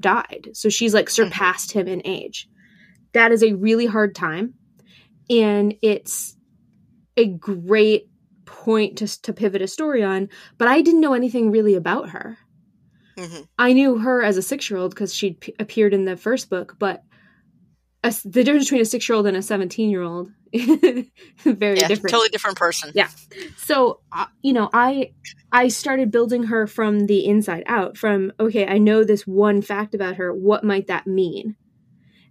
died. 0.00 0.50
So 0.52 0.68
she's 0.68 0.94
like 0.94 1.08
surpassed 1.10 1.72
him 1.72 1.86
in 1.88 2.02
age. 2.04 2.48
That 3.12 3.32
is 3.32 3.42
a 3.42 3.54
really 3.54 3.86
hard 3.86 4.14
time. 4.14 4.54
And 5.28 5.74
it's 5.82 6.36
a 7.16 7.26
great 7.26 8.08
point 8.44 8.98
to, 8.98 9.22
to 9.22 9.32
pivot 9.32 9.62
a 9.62 9.68
story 9.68 10.02
on, 10.02 10.28
but 10.58 10.68
I 10.68 10.82
didn't 10.82 11.00
know 11.00 11.14
anything 11.14 11.50
really 11.50 11.74
about 11.74 12.10
her. 12.10 12.38
hmm 13.18 13.42
I 13.58 13.72
knew 13.72 13.98
her 13.98 14.22
as 14.22 14.36
a 14.36 14.42
six 14.42 14.70
year 14.70 14.78
old 14.78 14.90
because 14.94 15.14
she'd 15.14 15.40
p- 15.40 15.54
appeared 15.58 15.94
in 15.94 16.04
the 16.04 16.16
first 16.16 16.50
book, 16.50 16.76
but 16.78 17.02
a 18.02 18.14
the 18.24 18.44
difference 18.44 18.66
between 18.66 18.80
a 18.80 18.86
six 18.86 19.08
year 19.08 19.16
old 19.16 19.26
and 19.26 19.36
a 19.36 19.42
17 19.42 19.90
year 19.90 20.02
old, 20.02 20.30
very 20.54 21.78
Yeah, 21.78 21.88
different. 21.88 22.10
totally 22.10 22.28
different 22.30 22.58
person. 22.58 22.92
Yeah. 22.94 23.08
So, 23.58 24.00
uh, 24.12 24.26
you 24.42 24.52
know, 24.52 24.70
I 24.72 25.12
I 25.52 25.68
started 25.68 26.10
building 26.10 26.44
her 26.44 26.66
from 26.66 27.06
the 27.06 27.26
inside 27.26 27.64
out 27.66 27.96
from 27.96 28.32
okay, 28.40 28.66
I 28.66 28.78
know 28.78 29.04
this 29.04 29.26
one 29.26 29.62
fact 29.62 29.94
about 29.94 30.16
her, 30.16 30.32
what 30.32 30.64
might 30.64 30.86
that 30.86 31.06
mean? 31.06 31.56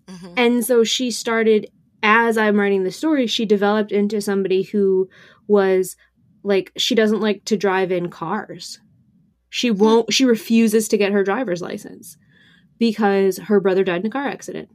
hmm 0.10 0.34
And 0.38 0.66
so 0.66 0.84
she 0.84 1.12
started 1.12 1.68
as 2.02 2.38
I'm 2.38 2.58
writing 2.60 2.84
the 2.84 2.92
story, 2.92 3.28
she 3.28 3.46
developed 3.46 3.92
into 3.92 4.22
somebody 4.22 4.64
who 4.64 5.10
was 5.48 5.96
like 6.44 6.72
she 6.78 6.96
doesn't 6.96 7.20
like 7.22 7.44
to 7.46 7.58
drive 7.58 7.92
in 7.92 8.10
cars. 8.10 8.80
She 9.50 9.70
won't 9.72 10.12
she 10.14 10.26
refuses 10.26 10.88
to 10.90 10.98
get 10.98 11.12
her 11.12 11.24
driver's 11.24 11.62
license 11.62 12.18
because 12.80 13.38
her 13.38 13.60
brother 13.60 13.84
died 13.84 14.02
in 14.02 14.08
a 14.08 14.10
car 14.10 14.28
accident 14.28 14.70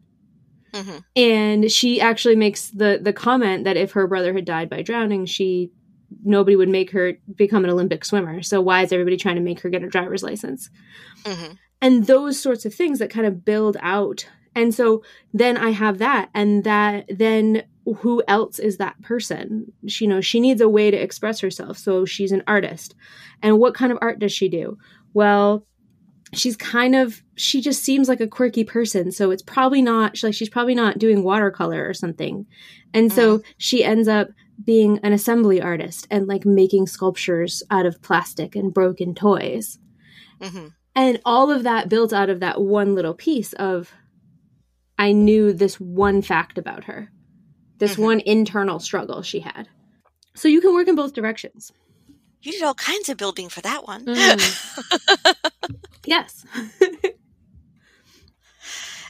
hmm 0.75 0.99
and 1.17 1.71
she 1.71 2.01
actually 2.01 2.37
makes 2.37 2.71
the 2.71 2.99
the 3.01 3.13
comment 3.13 3.65
that 3.65 3.77
if 3.77 3.93
her 3.93 4.07
brother 4.07 4.35
had 4.35 4.45
died 4.45 4.69
by 4.69 4.83
drowning 4.83 5.25
she 5.25 5.71
nobody 6.25 6.57
would 6.57 6.69
make 6.69 6.91
her 6.91 7.15
become 7.35 7.65
an 7.65 7.71
olympic 7.71 8.05
swimmer. 8.05 8.43
So 8.43 8.61
why 8.61 8.83
is 8.83 8.93
everybody 8.93 9.17
trying 9.17 9.37
to 9.37 9.41
make 9.41 9.61
her 9.61 9.69
get 9.69 9.83
her 9.83 9.89
driver's 9.89 10.23
license? 10.23 10.71
Hmm 11.25 11.53
and 11.85 12.07
those 12.07 12.41
sorts 12.41 12.65
of 12.65 12.75
things 12.75 12.99
that 12.99 13.11
kind 13.11 13.27
of 13.27 13.45
build 13.45 13.77
out. 13.81 14.27
And 14.55 14.75
so 14.75 15.03
then 15.35 15.59
i 15.59 15.71
have 15.71 15.99
that 15.99 16.31
and 16.33 16.65
that 16.65 17.05
then 17.09 17.65
who 17.99 18.23
else 18.27 18.59
is 18.59 18.79
that 18.79 19.01
person? 19.03 19.71
She 19.87 20.07
you 20.07 20.09
know 20.09 20.23
she 20.23 20.41
needs 20.41 20.63
a 20.63 20.69
way 20.69 20.91
to 20.91 20.97
express 20.97 21.41
herself. 21.41 21.77
So 21.77 22.07
she's 22.07 22.33
an 22.33 22.43
artist. 22.47 22.95
And 23.43 23.59
what 23.59 23.75
kind 23.75 23.93
of 23.93 23.99
art 24.01 24.19
does 24.19 24.33
she 24.33 24.49
do? 24.49 24.79
Well 25.13 25.67
she's 26.37 26.57
kind 26.57 26.95
of 26.95 27.23
she 27.37 27.61
just 27.61 27.83
seems 27.83 28.09
like 28.09 28.21
a 28.21 28.27
quirky 28.29 28.65
person 28.65 29.11
so 29.13 29.31
it's 29.31 29.43
probably 29.43 29.83
not 29.83 30.23
like 30.23 30.35
she's 30.35 30.49
probably 30.49 30.75
not 30.75 30.99
doing 30.99 31.23
watercolor 31.23 31.87
or 31.89 31.95
something 31.95 32.47
and 32.93 33.13
so 33.13 33.43
she 33.59 33.83
ends 33.85 34.07
up 34.09 34.29
being 34.65 34.99
an 35.03 35.13
assembly 35.13 35.61
artist 35.61 36.07
and 36.11 36.27
like 36.29 36.45
making 36.47 36.87
sculptures 36.87 37.63
out 37.71 37.87
of 37.87 38.01
plastic 38.03 38.55
and 38.55 38.73
broken 38.75 39.15
toys 39.15 39.79
hmm 40.41 40.69
and 40.97 41.21
all 41.25 41.51
of 41.51 41.65
that 41.65 41.89
built 41.89 42.13
out 42.13 42.31
of 42.31 42.39
that 42.41 42.61
one 42.61 42.95
little 42.95 43.15
piece 43.15 43.53
of 43.55 43.93
I 44.97 45.11
knew 45.11 45.53
this 45.53 45.81
one 45.81 46.23
fact 46.23 46.57
about 46.57 46.85
her, 46.85 47.11
this 47.79 47.97
Mhm. 47.97 48.03
one 48.05 48.21
internal 48.21 48.79
struggle 48.79 49.23
she 49.23 49.41
had. 49.41 49.69
So 50.37 50.47
you 50.47 50.61
can 50.61 50.73
work 50.73 50.87
in 50.87 50.95
both 50.95 51.13
directions. 51.13 51.73
You 52.43 52.53
did 52.53 52.63
all 52.63 52.75
kinds 52.75 53.09
of 53.09 53.17
building 53.17 53.49
for 53.49 53.61
that 53.63 53.89
one. 53.89 54.05
Mm. 54.05 55.35
Yes. 56.07 56.45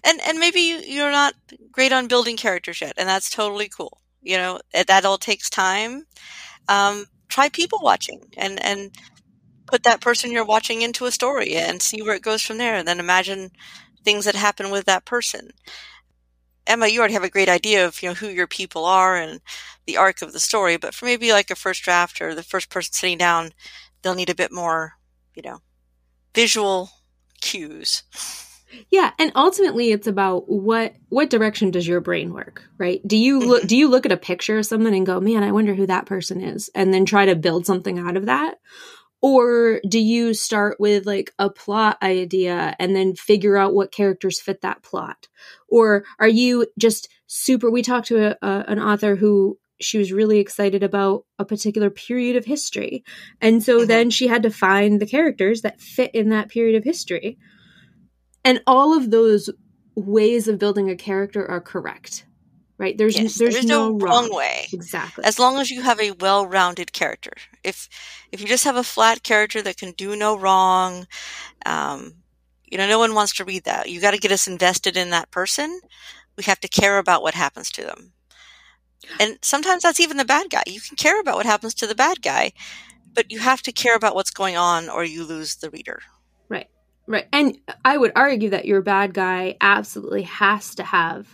and 0.05 0.21
and 0.27 0.39
maybe 0.39 0.61
you, 0.61 0.77
you're 0.79 1.11
not 1.11 1.35
great 1.73 1.93
on 1.93 2.09
building 2.09 2.37
characters 2.37 2.81
yet, 2.81 2.95
and 2.97 3.09
that's 3.09 3.31
totally 3.31 3.69
cool. 3.69 3.99
You 4.23 4.37
know 4.37 4.61
it- 4.73 4.87
that 4.87 5.05
all 5.05 5.19
takes 5.19 5.51
time. 5.51 6.05
Um, 6.69 7.07
try 7.29 7.49
people 7.49 7.81
watching 7.83 8.23
and 8.37 8.63
and 8.65 8.91
put 9.67 9.85
that 9.85 10.03
person 10.03 10.33
you're 10.33 10.47
watching 10.47 10.83
into 10.83 11.07
a 11.07 11.13
story 11.13 11.57
and 11.57 11.83
see 11.83 12.03
where 12.03 12.17
it 12.17 12.23
goes 12.23 12.43
from 12.43 12.59
there, 12.59 12.77
and 12.77 12.89
then 12.89 13.01
imagine 13.01 13.53
things 14.05 14.27
that 14.27 14.37
happen 14.37 14.71
with 14.71 14.87
that 14.87 15.07
person. 15.07 15.53
Emma, 16.67 16.87
you 16.89 16.99
already 17.01 17.15
have 17.15 17.25
a 17.25 17.31
great 17.31 17.49
idea 17.49 17.87
of 17.87 18.03
you 18.03 18.09
know 18.09 18.15
who 18.15 18.29
your 18.29 18.47
people 18.47 18.85
are 18.85 19.17
and 19.17 19.41
the 19.87 19.97
arc 19.97 20.23
of 20.23 20.33
the 20.33 20.41
story, 20.41 20.77
but 20.77 20.95
for 20.95 21.05
maybe 21.05 21.33
like 21.33 21.51
a 21.51 21.55
first 21.55 21.83
draft 21.83 22.21
or 22.21 22.35
the 22.35 22.43
first 22.43 22.71
person 22.71 22.93
sitting 22.93 23.19
down, 23.19 23.53
they'll 24.03 24.15
need 24.15 24.31
a 24.31 24.35
bit 24.35 24.53
more, 24.53 24.95
you 25.35 25.43
know, 25.43 25.61
visual 26.35 26.91
cues. 27.41 28.03
Yeah, 28.91 29.13
and 29.19 29.33
ultimately 29.35 29.93
it's 29.93 30.07
about 30.07 30.51
what 30.51 30.95
what 31.09 31.31
direction 31.31 31.71
does 31.71 31.87
your 31.87 32.01
brain 32.01 32.33
work, 32.33 32.65
right? 32.79 33.01
Do 33.07 33.17
you 33.17 33.39
look 33.39 33.61
mm-hmm. 33.61 33.69
do 33.69 33.77
you 33.77 33.89
look 33.89 34.05
at 34.05 34.13
a 34.13 34.17
picture 34.17 34.59
of 34.59 34.67
someone 34.67 34.95
and 34.95 35.07
go, 35.07 35.21
"Man, 35.21 35.43
I 35.43 35.53
wonder 35.53 35.75
who 35.75 35.87
that 35.87 36.07
person 36.07 36.41
is," 36.41 36.71
and 36.75 36.93
then 36.93 37.05
try 37.05 37.27
to 37.27 37.37
build 37.37 37.67
something 37.67 37.99
out 37.99 38.17
of 38.17 38.27
that? 38.27 38.57
Or 39.23 39.81
do 39.89 39.99
you 39.99 40.35
start 40.35 40.79
with 40.79 41.07
like 41.07 41.33
a 41.39 41.49
plot 41.49 41.97
idea 42.03 42.77
and 42.79 42.95
then 42.95 43.15
figure 43.15 43.57
out 43.57 43.73
what 43.75 43.93
characters 43.93 44.41
fit 44.41 44.61
that 44.63 44.83
plot? 44.83 45.29
Or 45.69 46.05
are 46.19 46.29
you 46.29 46.67
just 46.79 47.09
super 47.27 47.71
we 47.71 47.81
talked 47.81 48.09
to 48.09 48.33
a, 48.33 48.37
a, 48.47 48.65
an 48.69 48.79
author 48.79 49.17
who 49.17 49.59
she 49.81 49.99
was 49.99 50.13
really 50.13 50.39
excited 50.39 50.83
about 50.83 51.25
a 51.39 51.45
particular 51.45 51.91
period 51.91 52.37
of 52.37 52.45
history. 52.45 53.05
And 53.41 53.63
so 53.63 53.79
mm-hmm. 53.79 53.89
then 53.89 54.11
she 54.11 54.27
had 54.27 54.43
to 54.45 54.51
find 54.51 55.01
the 55.01 55.07
characters 55.07 55.63
that 55.63 55.81
fit 55.81 56.15
in 56.15 56.31
that 56.31 56.49
period 56.49 56.77
of 56.77 56.85
history. 56.85 57.39
And 58.45 58.63
all 58.67 58.97
of 58.97 59.11
those 59.11 59.51
ways 59.97 60.49
of 60.49 60.59
building 60.59 60.91
a 60.91 60.97
character 60.97 61.49
are 61.49 61.61
correct. 61.61 62.27
Right? 62.77 62.99
There's 62.99 63.17
yes, 63.17 63.39
there's, 63.39 63.55
there's, 63.55 63.67
no, 63.67 63.91
no 63.91 63.99
wrong 63.99 64.35
way. 64.35 64.67
Exactly. 64.73 65.25
As 65.25 65.39
long 65.39 65.59
as 65.59 65.71
you 65.71 65.83
have 65.83 66.01
a 66.01 66.11
well-rounded 66.11 66.93
character. 66.93 67.31
If 67.63 67.89
if 68.33 68.41
you 68.41 68.49
just 68.49 68.65
have 68.65 68.75
a 68.75 68.83
flat 68.83 69.23
character 69.23 69.63
that 69.63 69.77
can 69.77 69.93
do 69.93 70.17
no 70.17 70.37
wrong, 70.37 71.07
um, 71.67 72.15
you 72.67 72.77
know, 72.77 72.89
no 72.89 72.99
one 72.99 73.15
wants 73.15 73.35
to 73.35 73.45
read 73.45 73.63
that. 73.65 73.91
You 73.91 74.01
got 74.01 74.11
to 74.11 74.19
get 74.19 74.33
us 74.33 74.49
invested 74.49 74.97
in 74.97 75.11
that 75.11 75.31
person. 75.31 75.81
We 76.37 76.43
have 76.45 76.59
to 76.61 76.69
care 76.69 76.99
about 76.99 77.23
what 77.23 77.35
happens 77.35 77.71
to 77.73 77.83
them. 77.83 78.14
And 79.21 79.39
sometimes 79.43 79.83
that's 79.83 80.01
even 80.01 80.17
the 80.17 80.25
bad 80.25 80.51
guy. 80.51 80.63
You 80.67 80.81
can 80.81 80.97
care 80.97 81.21
about 81.21 81.37
what 81.37 81.47
happens 81.47 81.75
to 81.75 81.87
the 81.87 81.95
bad 81.95 82.23
guy, 82.23 82.53
but 83.13 83.31
you 83.31 83.39
have 83.39 83.63
to 83.63 83.73
care 83.73 83.97
about 83.97 84.15
what's 84.15 84.31
going 84.31 84.57
on 84.57 84.89
or 84.89 85.05
you 85.05 85.25
lose 85.25 85.57
the 85.57 85.71
reader. 85.71 86.01
Right. 86.49 86.69
Right. 87.07 87.27
And 87.33 87.59
I 87.85 87.97
would 87.97 88.13
argue 88.17 88.51
that 88.51 88.65
your 88.65 88.83
bad 88.83 89.15
guy 89.15 89.57
absolutely 89.61 90.23
has 90.23 90.75
to 90.77 90.83
have 90.83 91.29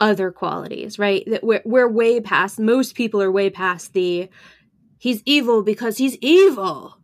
other 0.00 0.30
qualities, 0.30 0.98
right? 0.98 1.24
That 1.26 1.42
we're, 1.42 1.62
we're 1.64 1.88
way 1.88 2.20
past, 2.20 2.58
most 2.58 2.94
people 2.94 3.22
are 3.22 3.30
way 3.30 3.50
past 3.50 3.92
the 3.92 4.28
he's 4.98 5.22
evil 5.24 5.62
because 5.62 5.98
he's 5.98 6.16
evil. 6.20 6.98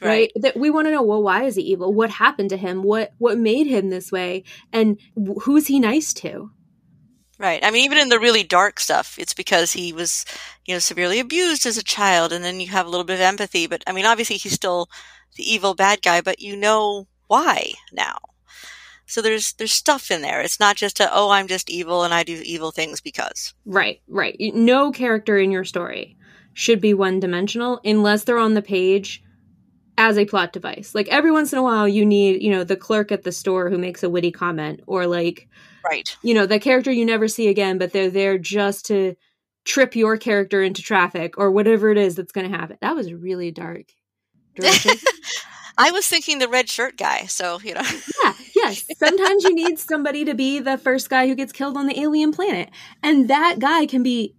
Right. 0.00 0.08
right. 0.08 0.32
That 0.36 0.56
we 0.56 0.70
want 0.70 0.88
to 0.88 0.90
know, 0.90 1.02
well, 1.02 1.22
why 1.22 1.44
is 1.44 1.54
he 1.54 1.62
evil? 1.62 1.92
What 1.92 2.10
happened 2.10 2.50
to 2.50 2.56
him? 2.56 2.82
What 2.82 3.12
what 3.18 3.38
made 3.38 3.68
him 3.68 3.90
this 3.90 4.10
way? 4.10 4.42
And 4.72 4.98
who's 5.42 5.68
he 5.68 5.78
nice 5.78 6.12
to? 6.14 6.50
Right. 7.42 7.64
I 7.64 7.72
mean, 7.72 7.84
even 7.84 7.98
in 7.98 8.08
the 8.08 8.20
really 8.20 8.44
dark 8.44 8.78
stuff, 8.78 9.18
it's 9.18 9.34
because 9.34 9.72
he 9.72 9.92
was, 9.92 10.24
you 10.64 10.76
know, 10.76 10.78
severely 10.78 11.18
abused 11.18 11.66
as 11.66 11.76
a 11.76 11.82
child, 11.82 12.32
and 12.32 12.44
then 12.44 12.60
you 12.60 12.68
have 12.68 12.86
a 12.86 12.88
little 12.88 13.04
bit 13.04 13.14
of 13.14 13.20
empathy. 13.20 13.66
But 13.66 13.82
I 13.88 13.92
mean, 13.92 14.06
obviously, 14.06 14.36
he's 14.36 14.52
still 14.52 14.88
the 15.34 15.42
evil 15.42 15.74
bad 15.74 16.02
guy, 16.02 16.20
but 16.20 16.40
you 16.40 16.54
know 16.56 17.08
why 17.26 17.72
now. 17.92 18.18
So 19.06 19.20
there's 19.20 19.54
there's 19.54 19.72
stuff 19.72 20.12
in 20.12 20.22
there. 20.22 20.40
It's 20.40 20.60
not 20.60 20.76
just 20.76 21.00
a 21.00 21.10
oh, 21.12 21.30
I'm 21.30 21.48
just 21.48 21.68
evil 21.68 22.04
and 22.04 22.14
I 22.14 22.22
do 22.22 22.40
evil 22.44 22.70
things 22.70 23.00
because. 23.00 23.54
Right. 23.66 24.00
Right. 24.06 24.36
No 24.54 24.92
character 24.92 25.36
in 25.36 25.50
your 25.50 25.64
story 25.64 26.16
should 26.52 26.80
be 26.80 26.94
one 26.94 27.18
dimensional 27.18 27.80
unless 27.84 28.22
they're 28.22 28.38
on 28.38 28.54
the 28.54 28.62
page 28.62 29.20
as 29.98 30.16
a 30.16 30.26
plot 30.26 30.52
device. 30.52 30.94
Like 30.94 31.08
every 31.08 31.32
once 31.32 31.52
in 31.52 31.58
a 31.58 31.62
while, 31.62 31.88
you 31.88 32.06
need, 32.06 32.40
you 32.40 32.52
know, 32.52 32.62
the 32.62 32.76
clerk 32.76 33.10
at 33.10 33.24
the 33.24 33.32
store 33.32 33.68
who 33.68 33.78
makes 33.78 34.04
a 34.04 34.10
witty 34.10 34.30
comment, 34.30 34.80
or 34.86 35.08
like 35.08 35.48
Right. 35.84 36.16
You 36.22 36.34
know, 36.34 36.46
the 36.46 36.60
character 36.60 36.90
you 36.90 37.04
never 37.04 37.28
see 37.28 37.48
again, 37.48 37.78
but 37.78 37.92
they're 37.92 38.10
there 38.10 38.38
just 38.38 38.86
to 38.86 39.16
trip 39.64 39.94
your 39.94 40.16
character 40.16 40.62
into 40.62 40.82
traffic 40.82 41.38
or 41.38 41.50
whatever 41.50 41.90
it 41.90 41.98
is 41.98 42.14
that's 42.16 42.32
going 42.32 42.50
to 42.50 42.56
happen. 42.56 42.78
That 42.80 42.96
was 42.96 43.12
really 43.12 43.50
dark. 43.50 43.86
I 45.78 45.90
was 45.90 46.06
thinking 46.06 46.38
the 46.38 46.48
red 46.48 46.68
shirt 46.68 46.96
guy, 46.98 47.24
so 47.26 47.58
you 47.64 47.74
know. 47.74 47.82
yeah, 48.24 48.34
yes. 48.54 48.84
Sometimes 48.96 49.44
you 49.44 49.54
need 49.54 49.78
somebody 49.78 50.24
to 50.24 50.34
be 50.34 50.58
the 50.58 50.76
first 50.78 51.08
guy 51.08 51.26
who 51.26 51.34
gets 51.34 51.52
killed 51.52 51.76
on 51.76 51.86
the 51.86 51.98
alien 51.98 52.32
planet, 52.32 52.70
and 53.02 53.28
that 53.28 53.58
guy 53.58 53.86
can 53.86 54.02
be 54.02 54.34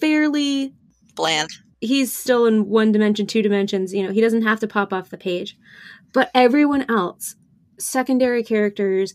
fairly 0.00 0.74
bland. 1.14 1.50
He's 1.80 2.16
still 2.16 2.46
in 2.46 2.68
one 2.68 2.92
dimension, 2.92 3.26
two 3.26 3.42
dimensions. 3.42 3.92
You 3.92 4.04
know, 4.04 4.12
he 4.12 4.20
doesn't 4.20 4.42
have 4.42 4.60
to 4.60 4.68
pop 4.68 4.92
off 4.92 5.10
the 5.10 5.18
page, 5.18 5.56
but 6.12 6.30
everyone 6.34 6.86
else, 6.88 7.34
secondary 7.78 8.42
characters, 8.42 9.12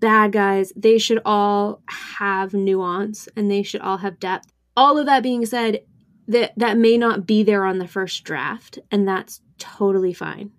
bad 0.00 0.32
guys, 0.32 0.72
they 0.76 0.98
should 0.98 1.20
all 1.24 1.82
have 1.86 2.54
nuance 2.54 3.28
and 3.36 3.50
they 3.50 3.62
should 3.62 3.80
all 3.80 3.98
have 3.98 4.20
depth. 4.20 4.52
All 4.76 4.98
of 4.98 5.06
that 5.06 5.22
being 5.22 5.44
said, 5.46 5.80
that 6.28 6.52
that 6.56 6.78
may 6.78 6.96
not 6.96 7.26
be 7.26 7.42
there 7.42 7.64
on 7.64 7.78
the 7.78 7.88
first 7.88 8.24
draft 8.24 8.78
and 8.90 9.06
that's 9.06 9.40
totally 9.58 10.12
fine. 10.12 10.50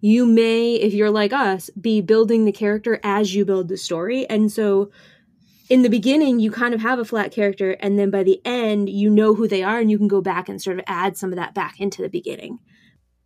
You 0.00 0.26
may 0.26 0.74
if 0.74 0.94
you're 0.94 1.10
like 1.10 1.32
us 1.32 1.70
be 1.70 2.00
building 2.00 2.44
the 2.44 2.52
character 2.52 3.00
as 3.02 3.34
you 3.34 3.44
build 3.44 3.68
the 3.68 3.76
story 3.76 4.28
and 4.28 4.52
so 4.52 4.90
in 5.68 5.82
the 5.82 5.88
beginning 5.88 6.38
you 6.38 6.50
kind 6.50 6.72
of 6.72 6.80
have 6.80 6.98
a 6.98 7.04
flat 7.04 7.32
character 7.32 7.72
and 7.80 7.98
then 7.98 8.10
by 8.10 8.22
the 8.22 8.40
end 8.44 8.88
you 8.88 9.10
know 9.10 9.34
who 9.34 9.48
they 9.48 9.62
are 9.62 9.80
and 9.80 9.90
you 9.90 9.98
can 9.98 10.08
go 10.08 10.20
back 10.20 10.48
and 10.48 10.62
sort 10.62 10.78
of 10.78 10.84
add 10.86 11.16
some 11.16 11.30
of 11.30 11.36
that 11.36 11.54
back 11.54 11.80
into 11.80 12.00
the 12.00 12.08
beginning. 12.08 12.60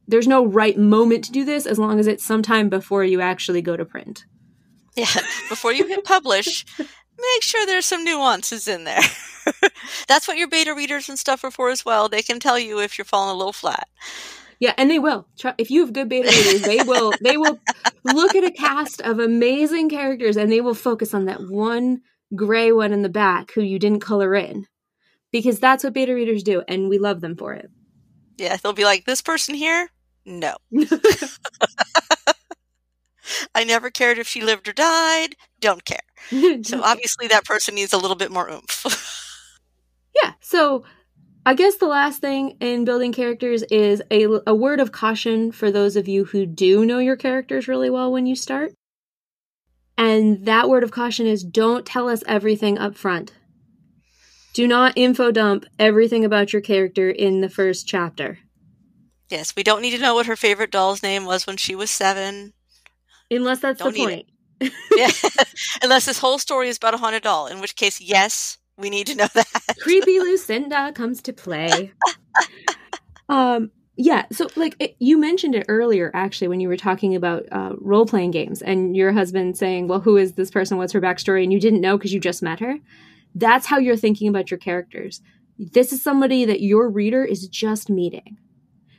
There's 0.09 0.29
no 0.29 0.47
right 0.47 0.79
moment 0.79 1.25
to 1.25 1.33
do 1.33 1.45
this 1.45 1.67
as 1.67 1.79
long 1.79 2.01
as 2.01 2.07
it's 2.07 2.25
sometime 2.25 2.69
before 2.69 3.05
you 3.05 3.21
actually 3.21 3.63
go 3.63 3.77
to 3.77 3.85
print. 3.85 4.25
Yeah, 4.97 5.07
before 5.49 5.73
you 5.73 5.87
hit 5.87 6.05
publish, 6.05 6.65
make 6.79 7.43
sure 7.43 7.65
there's 7.67 7.87
some 7.87 8.05
nuances 8.05 8.69
in 8.69 8.85
there. 8.85 9.01
That's 10.09 10.29
what 10.29 10.37
your 10.37 10.49
beta 10.49 10.75
readers 10.75 11.09
and 11.09 11.19
stuff 11.19 11.45
are 11.45 11.51
for 11.51 11.71
as 11.71 11.85
well. 11.85 12.09
They 12.09 12.23
can 12.23 12.39
tell 12.39 12.59
you 12.59 12.81
if 12.81 12.99
you're 12.99 13.05
falling 13.05 13.35
a 13.35 13.39
little 13.39 13.53
flat. 13.53 13.89
Yeah, 14.61 14.75
and 14.79 14.91
they 14.91 14.99
will. 14.99 15.27
If 15.59 15.71
you 15.71 15.81
have 15.81 15.93
good 15.93 16.09
beta 16.09 16.29
readers, 16.29 16.63
they 16.63 16.83
will 16.85 17.13
they 17.21 17.37
will 17.37 17.59
look 18.05 18.37
at 18.37 18.45
a 18.45 18.51
cast 18.51 19.01
of 19.01 19.19
amazing 19.19 19.89
characters 19.89 20.37
and 20.37 20.53
they 20.53 20.61
will 20.61 20.75
focus 20.75 21.15
on 21.15 21.25
that 21.25 21.41
one 21.49 22.03
gray 22.37 22.71
one 22.71 22.93
in 22.93 23.03
the 23.03 23.09
back 23.09 23.53
who 23.55 23.63
you 23.63 23.79
didn't 23.79 24.01
color 24.01 24.35
in. 24.35 24.67
Because 25.33 25.59
that's 25.59 25.83
what 25.83 25.95
beta 25.95 26.15
readers 26.15 26.43
do 26.43 26.63
and 26.69 26.89
we 26.89 26.99
love 26.99 27.21
them 27.21 27.37
for 27.37 27.55
it. 27.55 27.71
Yeah, 28.37 28.57
they'll 28.57 28.73
be 28.73 28.85
like, 28.85 29.05
This 29.05 29.23
person 29.23 29.55
here? 29.55 29.89
No. 30.25 30.55
I 33.55 33.65
never 33.65 33.91
cared 33.91 34.19
if 34.19 34.29
she 34.29 34.43
lived 34.43 34.69
or 34.69 34.73
died. 34.73 35.37
Don't 35.61 35.85
care. 35.85 36.63
so 36.63 36.81
obviously 36.85 37.29
that 37.29 37.45
person 37.45 37.75
needs 37.75 37.93
a 37.93 37.99
little 37.99 38.17
bit 38.17 38.31
more 38.31 38.49
oomph. 38.51 39.59
yeah. 40.23 40.33
So 40.41 40.85
I 41.45 41.55
guess 41.55 41.77
the 41.77 41.87
last 41.87 42.21
thing 42.21 42.57
in 42.61 42.85
building 42.85 43.13
characters 43.13 43.63
is 43.65 44.03
a, 44.11 44.27
a 44.47 44.55
word 44.55 44.81
of 44.81 44.93
caution 44.93 45.51
for 45.51 45.71
those 45.71 45.97
of 45.97 46.07
you 46.07 46.25
who 46.25 46.47
do 46.47 46.85
know 46.85 46.99
your 46.99 47.17
characters 47.17 47.69
really 47.69 47.91
well 47.91 48.13
when 48.13 48.27
you 48.27 48.37
start. 48.37 48.73
And 49.99 50.47
that 50.47 50.69
word 50.69 50.85
of 50.85 50.91
caution 50.91 51.27
is 51.27 51.45
don't 51.45 51.85
tell 51.85 52.09
us 52.09 52.23
everything 52.27 52.79
up 52.79 52.97
front. 52.97 53.33
Do 54.53 54.69
not 54.69 54.93
info 54.97 55.31
dump 55.31 55.65
everything 55.79 56.25
about 56.25 56.53
your 56.53 56.63
character 56.63 57.11
in 57.11 57.41
the 57.41 57.49
first 57.49 57.89
chapter. 57.89 58.39
Yes, 59.29 59.57
we 59.57 59.63
don't 59.63 59.81
need 59.81 59.93
to 59.93 60.03
know 60.03 60.15
what 60.15 60.27
her 60.27 60.37
favorite 60.37 60.71
doll's 60.71 61.03
name 61.03 61.25
was 61.25 61.47
when 61.47 61.57
she 61.57 61.75
was 61.75 61.91
seven. 61.91 62.53
Unless 63.33 63.61
that's 63.61 63.79
Don't 63.81 63.95
the 63.95 63.99
point. 64.01 64.27
yeah. 64.97 65.11
Unless 65.83 66.07
this 66.07 66.19
whole 66.19 66.39
story 66.39 66.69
is 66.69 66.77
about 66.77 66.95
a 66.95 66.99
haunted 66.99 67.23
doll, 67.23 67.47
in 67.47 67.61
which 67.61 67.77
case, 67.77 68.01
yes, 68.01 68.59
we 68.77 68.91
need 68.91 69.07
to 69.09 69.15
know 69.15 69.29
that. 69.35 69.47
Creepy 69.81 70.19
Lucinda 70.21 70.93
comes 70.93 71.23
to 71.23 71.33
play. 71.33 71.93
um, 73.29 73.71
yeah, 73.97 74.25
so 74.33 74.49
like 74.57 74.77
it, 74.79 74.97
you 74.99 75.19
mentioned 75.19 75.55
it 75.55 75.67
earlier, 75.69 76.11
actually, 76.15 76.49
when 76.49 76.61
you 76.61 76.69
were 76.69 76.77
talking 76.77 77.15
about 77.15 77.45
uh, 77.53 77.73
role 77.79 78.07
playing 78.07 78.31
games, 78.31 78.63
and 78.63 78.97
your 78.97 79.13
husband 79.13 79.57
saying, 79.59 79.89
"Well, 79.89 80.01
who 80.01 80.17
is 80.17 80.33
this 80.33 80.51
person? 80.51 80.79
What's 80.79 80.93
her 80.95 81.01
backstory?" 81.01 81.43
and 81.43 81.53
you 81.53 81.61
didn't 81.61 81.81
know 81.81 81.99
because 81.99 82.13
you 82.13 82.21
just 82.21 82.43
met 82.43 82.61
her. 82.61 82.79
That's 83.35 83.67
how 83.67 83.79
you're 83.79 83.97
thinking 83.97 84.29
about 84.29 84.51
your 84.51 84.59
characters. 84.59 85.21
This 85.59 85.93
is 85.93 86.03
somebody 86.03 86.45
that 86.47 86.61
your 86.61 86.89
reader 86.89 87.25
is 87.25 87.47
just 87.49 87.91
meeting. 87.91 88.39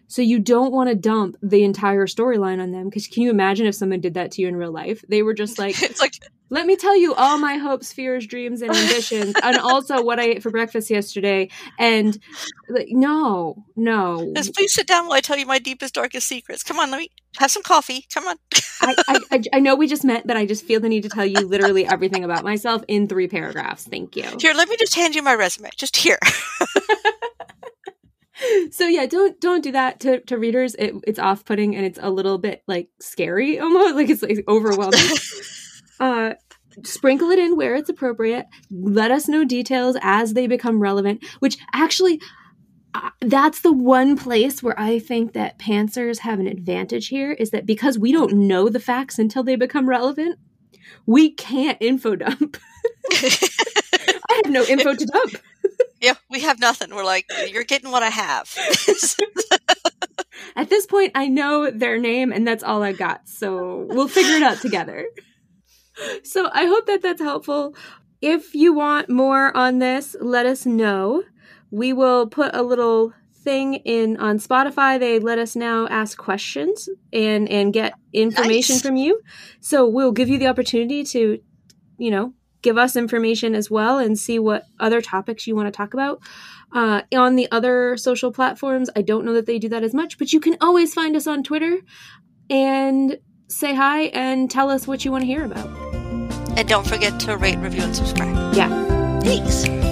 So 0.07 0.21
you 0.21 0.39
don't 0.39 0.71
want 0.71 0.89
to 0.89 0.95
dump 0.95 1.37
the 1.41 1.63
entire 1.63 2.05
storyline 2.05 2.61
on 2.61 2.71
them 2.71 2.85
because 2.85 3.07
can 3.07 3.23
you 3.23 3.29
imagine 3.29 3.65
if 3.65 3.75
someone 3.75 4.01
did 4.01 4.13
that 4.15 4.31
to 4.31 4.41
you 4.41 4.47
in 4.47 4.55
real 4.55 4.71
life? 4.71 5.03
They 5.07 5.23
were 5.23 5.33
just 5.33 5.57
like, 5.57 5.81
it's 5.81 5.99
like 5.99 6.13
let 6.53 6.67
me 6.67 6.75
tell 6.75 6.95
you 6.95 7.15
all 7.15 7.39
my 7.39 7.55
hopes, 7.55 7.91
fears, 7.91 8.27
dreams, 8.27 8.61
and 8.61 8.69
ambitions, 8.71 9.33
and 9.41 9.57
also 9.63 10.03
what 10.03 10.19
I 10.19 10.23
ate 10.25 10.43
for 10.43 10.51
breakfast 10.51 10.91
yesterday. 10.91 11.49
And 11.79 12.15
like, 12.69 12.89
no, 12.91 13.65
no. 13.75 14.31
Just 14.35 14.53
please 14.53 14.71
sit 14.71 14.85
down 14.85 15.07
while 15.07 15.17
I 15.17 15.21
tell 15.21 15.35
you 15.35 15.47
my 15.47 15.57
deepest, 15.57 15.95
darkest 15.95 16.27
secrets. 16.27 16.61
Come 16.61 16.77
on, 16.77 16.91
let 16.91 16.99
me 16.99 17.09
have 17.37 17.49
some 17.49 17.63
coffee. 17.63 18.05
Come 18.13 18.27
on. 18.27 18.35
I, 18.81 18.95
I, 19.31 19.43
I 19.51 19.59
know 19.61 19.75
we 19.75 19.87
just 19.87 20.03
met, 20.03 20.27
but 20.27 20.37
I 20.37 20.45
just 20.45 20.63
feel 20.63 20.79
the 20.79 20.89
need 20.89 21.01
to 21.03 21.09
tell 21.09 21.25
you 21.25 21.39
literally 21.39 21.87
everything 21.87 22.23
about 22.23 22.43
myself 22.43 22.83
in 22.87 23.07
three 23.07 23.27
paragraphs. 23.27 23.85
Thank 23.85 24.15
you. 24.15 24.29
Here, 24.39 24.53
let 24.53 24.69
me 24.69 24.75
just 24.77 24.93
hand 24.93 25.15
you 25.15 25.23
my 25.23 25.33
resume. 25.33 25.71
Just 25.75 25.97
here. 25.97 26.19
So 28.73 28.87
yeah 28.87 29.05
don't 29.05 29.39
don't 29.39 29.63
do 29.63 29.71
that 29.71 29.99
to, 29.99 30.19
to 30.21 30.37
readers 30.37 30.75
it, 30.75 30.93
it's 31.05 31.19
off-putting 31.19 31.75
and 31.75 31.85
it's 31.85 31.99
a 32.01 32.09
little 32.09 32.37
bit 32.37 32.63
like 32.67 32.89
scary 32.99 33.59
almost 33.59 33.95
like 33.95 34.09
it's 34.09 34.21
like 34.21 34.43
overwhelming 34.47 34.99
uh 35.99 36.33
sprinkle 36.83 37.29
it 37.29 37.39
in 37.39 37.55
where 37.55 37.75
it's 37.75 37.89
appropriate. 37.89 38.47
Let 38.71 39.11
us 39.11 39.27
know 39.27 39.43
details 39.43 39.97
as 40.01 40.33
they 40.33 40.47
become 40.47 40.79
relevant, 40.79 41.23
which 41.39 41.57
actually 41.73 42.21
uh, 42.93 43.09
that's 43.21 43.61
the 43.61 43.73
one 43.73 44.17
place 44.17 44.61
where 44.61 44.79
I 44.79 44.99
think 44.99 45.33
that 45.33 45.57
pantsers 45.59 46.19
have 46.19 46.39
an 46.39 46.47
advantage 46.47 47.07
here 47.07 47.31
is 47.31 47.51
that 47.51 47.65
because 47.65 47.97
we 47.97 48.11
don't 48.11 48.33
know 48.33 48.69
the 48.69 48.79
facts 48.79 49.17
until 49.17 49.43
they 49.43 49.55
become 49.55 49.89
relevant, 49.89 50.37
we 51.05 51.31
can't 51.31 51.77
info 51.81 52.15
dump. 52.15 52.57
I 53.11 54.41
have 54.43 54.51
no 54.51 54.63
info 54.63 54.93
to 54.93 55.05
dump. 55.05 55.33
Yeah, 56.03 56.15
we 56.29 56.41
have 56.41 56.59
nothing. 56.59 56.93
We're 56.93 57.05
like, 57.05 57.25
you're 57.47 57.63
getting 57.63 57.89
what 57.89 58.03
I 58.03 58.09
have. 58.09 58.53
At 60.57 60.69
this 60.69 60.85
point, 60.85 61.13
I 61.15 61.29
know 61.29 61.71
their 61.71 61.97
name 61.97 62.33
and 62.33 62.45
that's 62.45 62.61
all 62.61 62.83
I 62.83 62.91
got. 62.91 63.29
So 63.29 63.87
we'll 63.87 64.09
figure 64.09 64.35
it 64.35 64.43
out 64.43 64.57
together. 64.57 65.05
So 66.23 66.49
I 66.51 66.65
hope 66.65 66.87
that 66.87 67.01
that's 67.01 67.21
helpful. 67.21 67.73
If 68.21 68.53
you 68.53 68.73
want 68.73 69.09
more 69.09 69.55
on 69.55 69.79
this, 69.79 70.13
let 70.19 70.45
us 70.45 70.65
know. 70.65 71.23
We 71.71 71.93
will 71.93 72.27
put 72.27 72.53
a 72.53 72.63
little 72.63 73.13
thing 73.33 73.75
in 73.75 74.17
on 74.17 74.39
Spotify. 74.39 74.99
They 74.99 75.19
let 75.19 75.39
us 75.39 75.55
now 75.55 75.87
ask 75.87 76.17
questions 76.17 76.89
and 77.13 77.47
and 77.47 77.71
get 77.71 77.93
information 78.11 78.75
Nice. 78.75 78.81
from 78.81 78.97
you. 78.97 79.21
So 79.61 79.87
we'll 79.87 80.11
give 80.11 80.27
you 80.27 80.37
the 80.37 80.47
opportunity 80.47 81.03
to, 81.05 81.39
you 81.97 82.11
know, 82.11 82.33
give 82.63 82.77
us 82.77 82.95
information 82.95 83.53
as 83.53 83.69
well 83.69 83.99
and 83.99 84.17
see 84.17 84.39
what 84.39 84.63
other 84.79 85.01
topics 85.01 85.45
you 85.45 85.55
want 85.55 85.67
to 85.67 85.71
talk 85.71 85.93
about. 85.93 86.19
Uh, 86.73 87.03
on 87.15 87.35
the 87.35 87.47
other 87.51 87.95
social 87.97 88.31
platforms, 88.31 88.89
I 88.95 89.03
don't 89.03 89.25
know 89.25 89.33
that 89.33 89.45
they 89.45 89.59
do 89.59 89.69
that 89.69 89.83
as 89.83 89.93
much, 89.93 90.17
but 90.17 90.33
you 90.33 90.39
can 90.39 90.57
always 90.59 90.93
find 90.93 91.15
us 91.15 91.27
on 91.27 91.43
Twitter 91.43 91.81
and 92.49 93.19
say 93.47 93.75
hi 93.75 94.05
and 94.05 94.49
tell 94.49 94.71
us 94.71 94.87
what 94.87 95.05
you 95.05 95.11
want 95.11 95.21
to 95.21 95.27
hear 95.27 95.45
about. 95.45 95.67
and 96.57 96.67
don't 96.67 96.87
forget 96.87 97.19
to 97.19 97.37
rate, 97.37 97.57
review, 97.57 97.83
and 97.83 97.95
subscribe. 97.95 98.55
Yeah. 98.55 99.19
Thanks. 99.21 99.82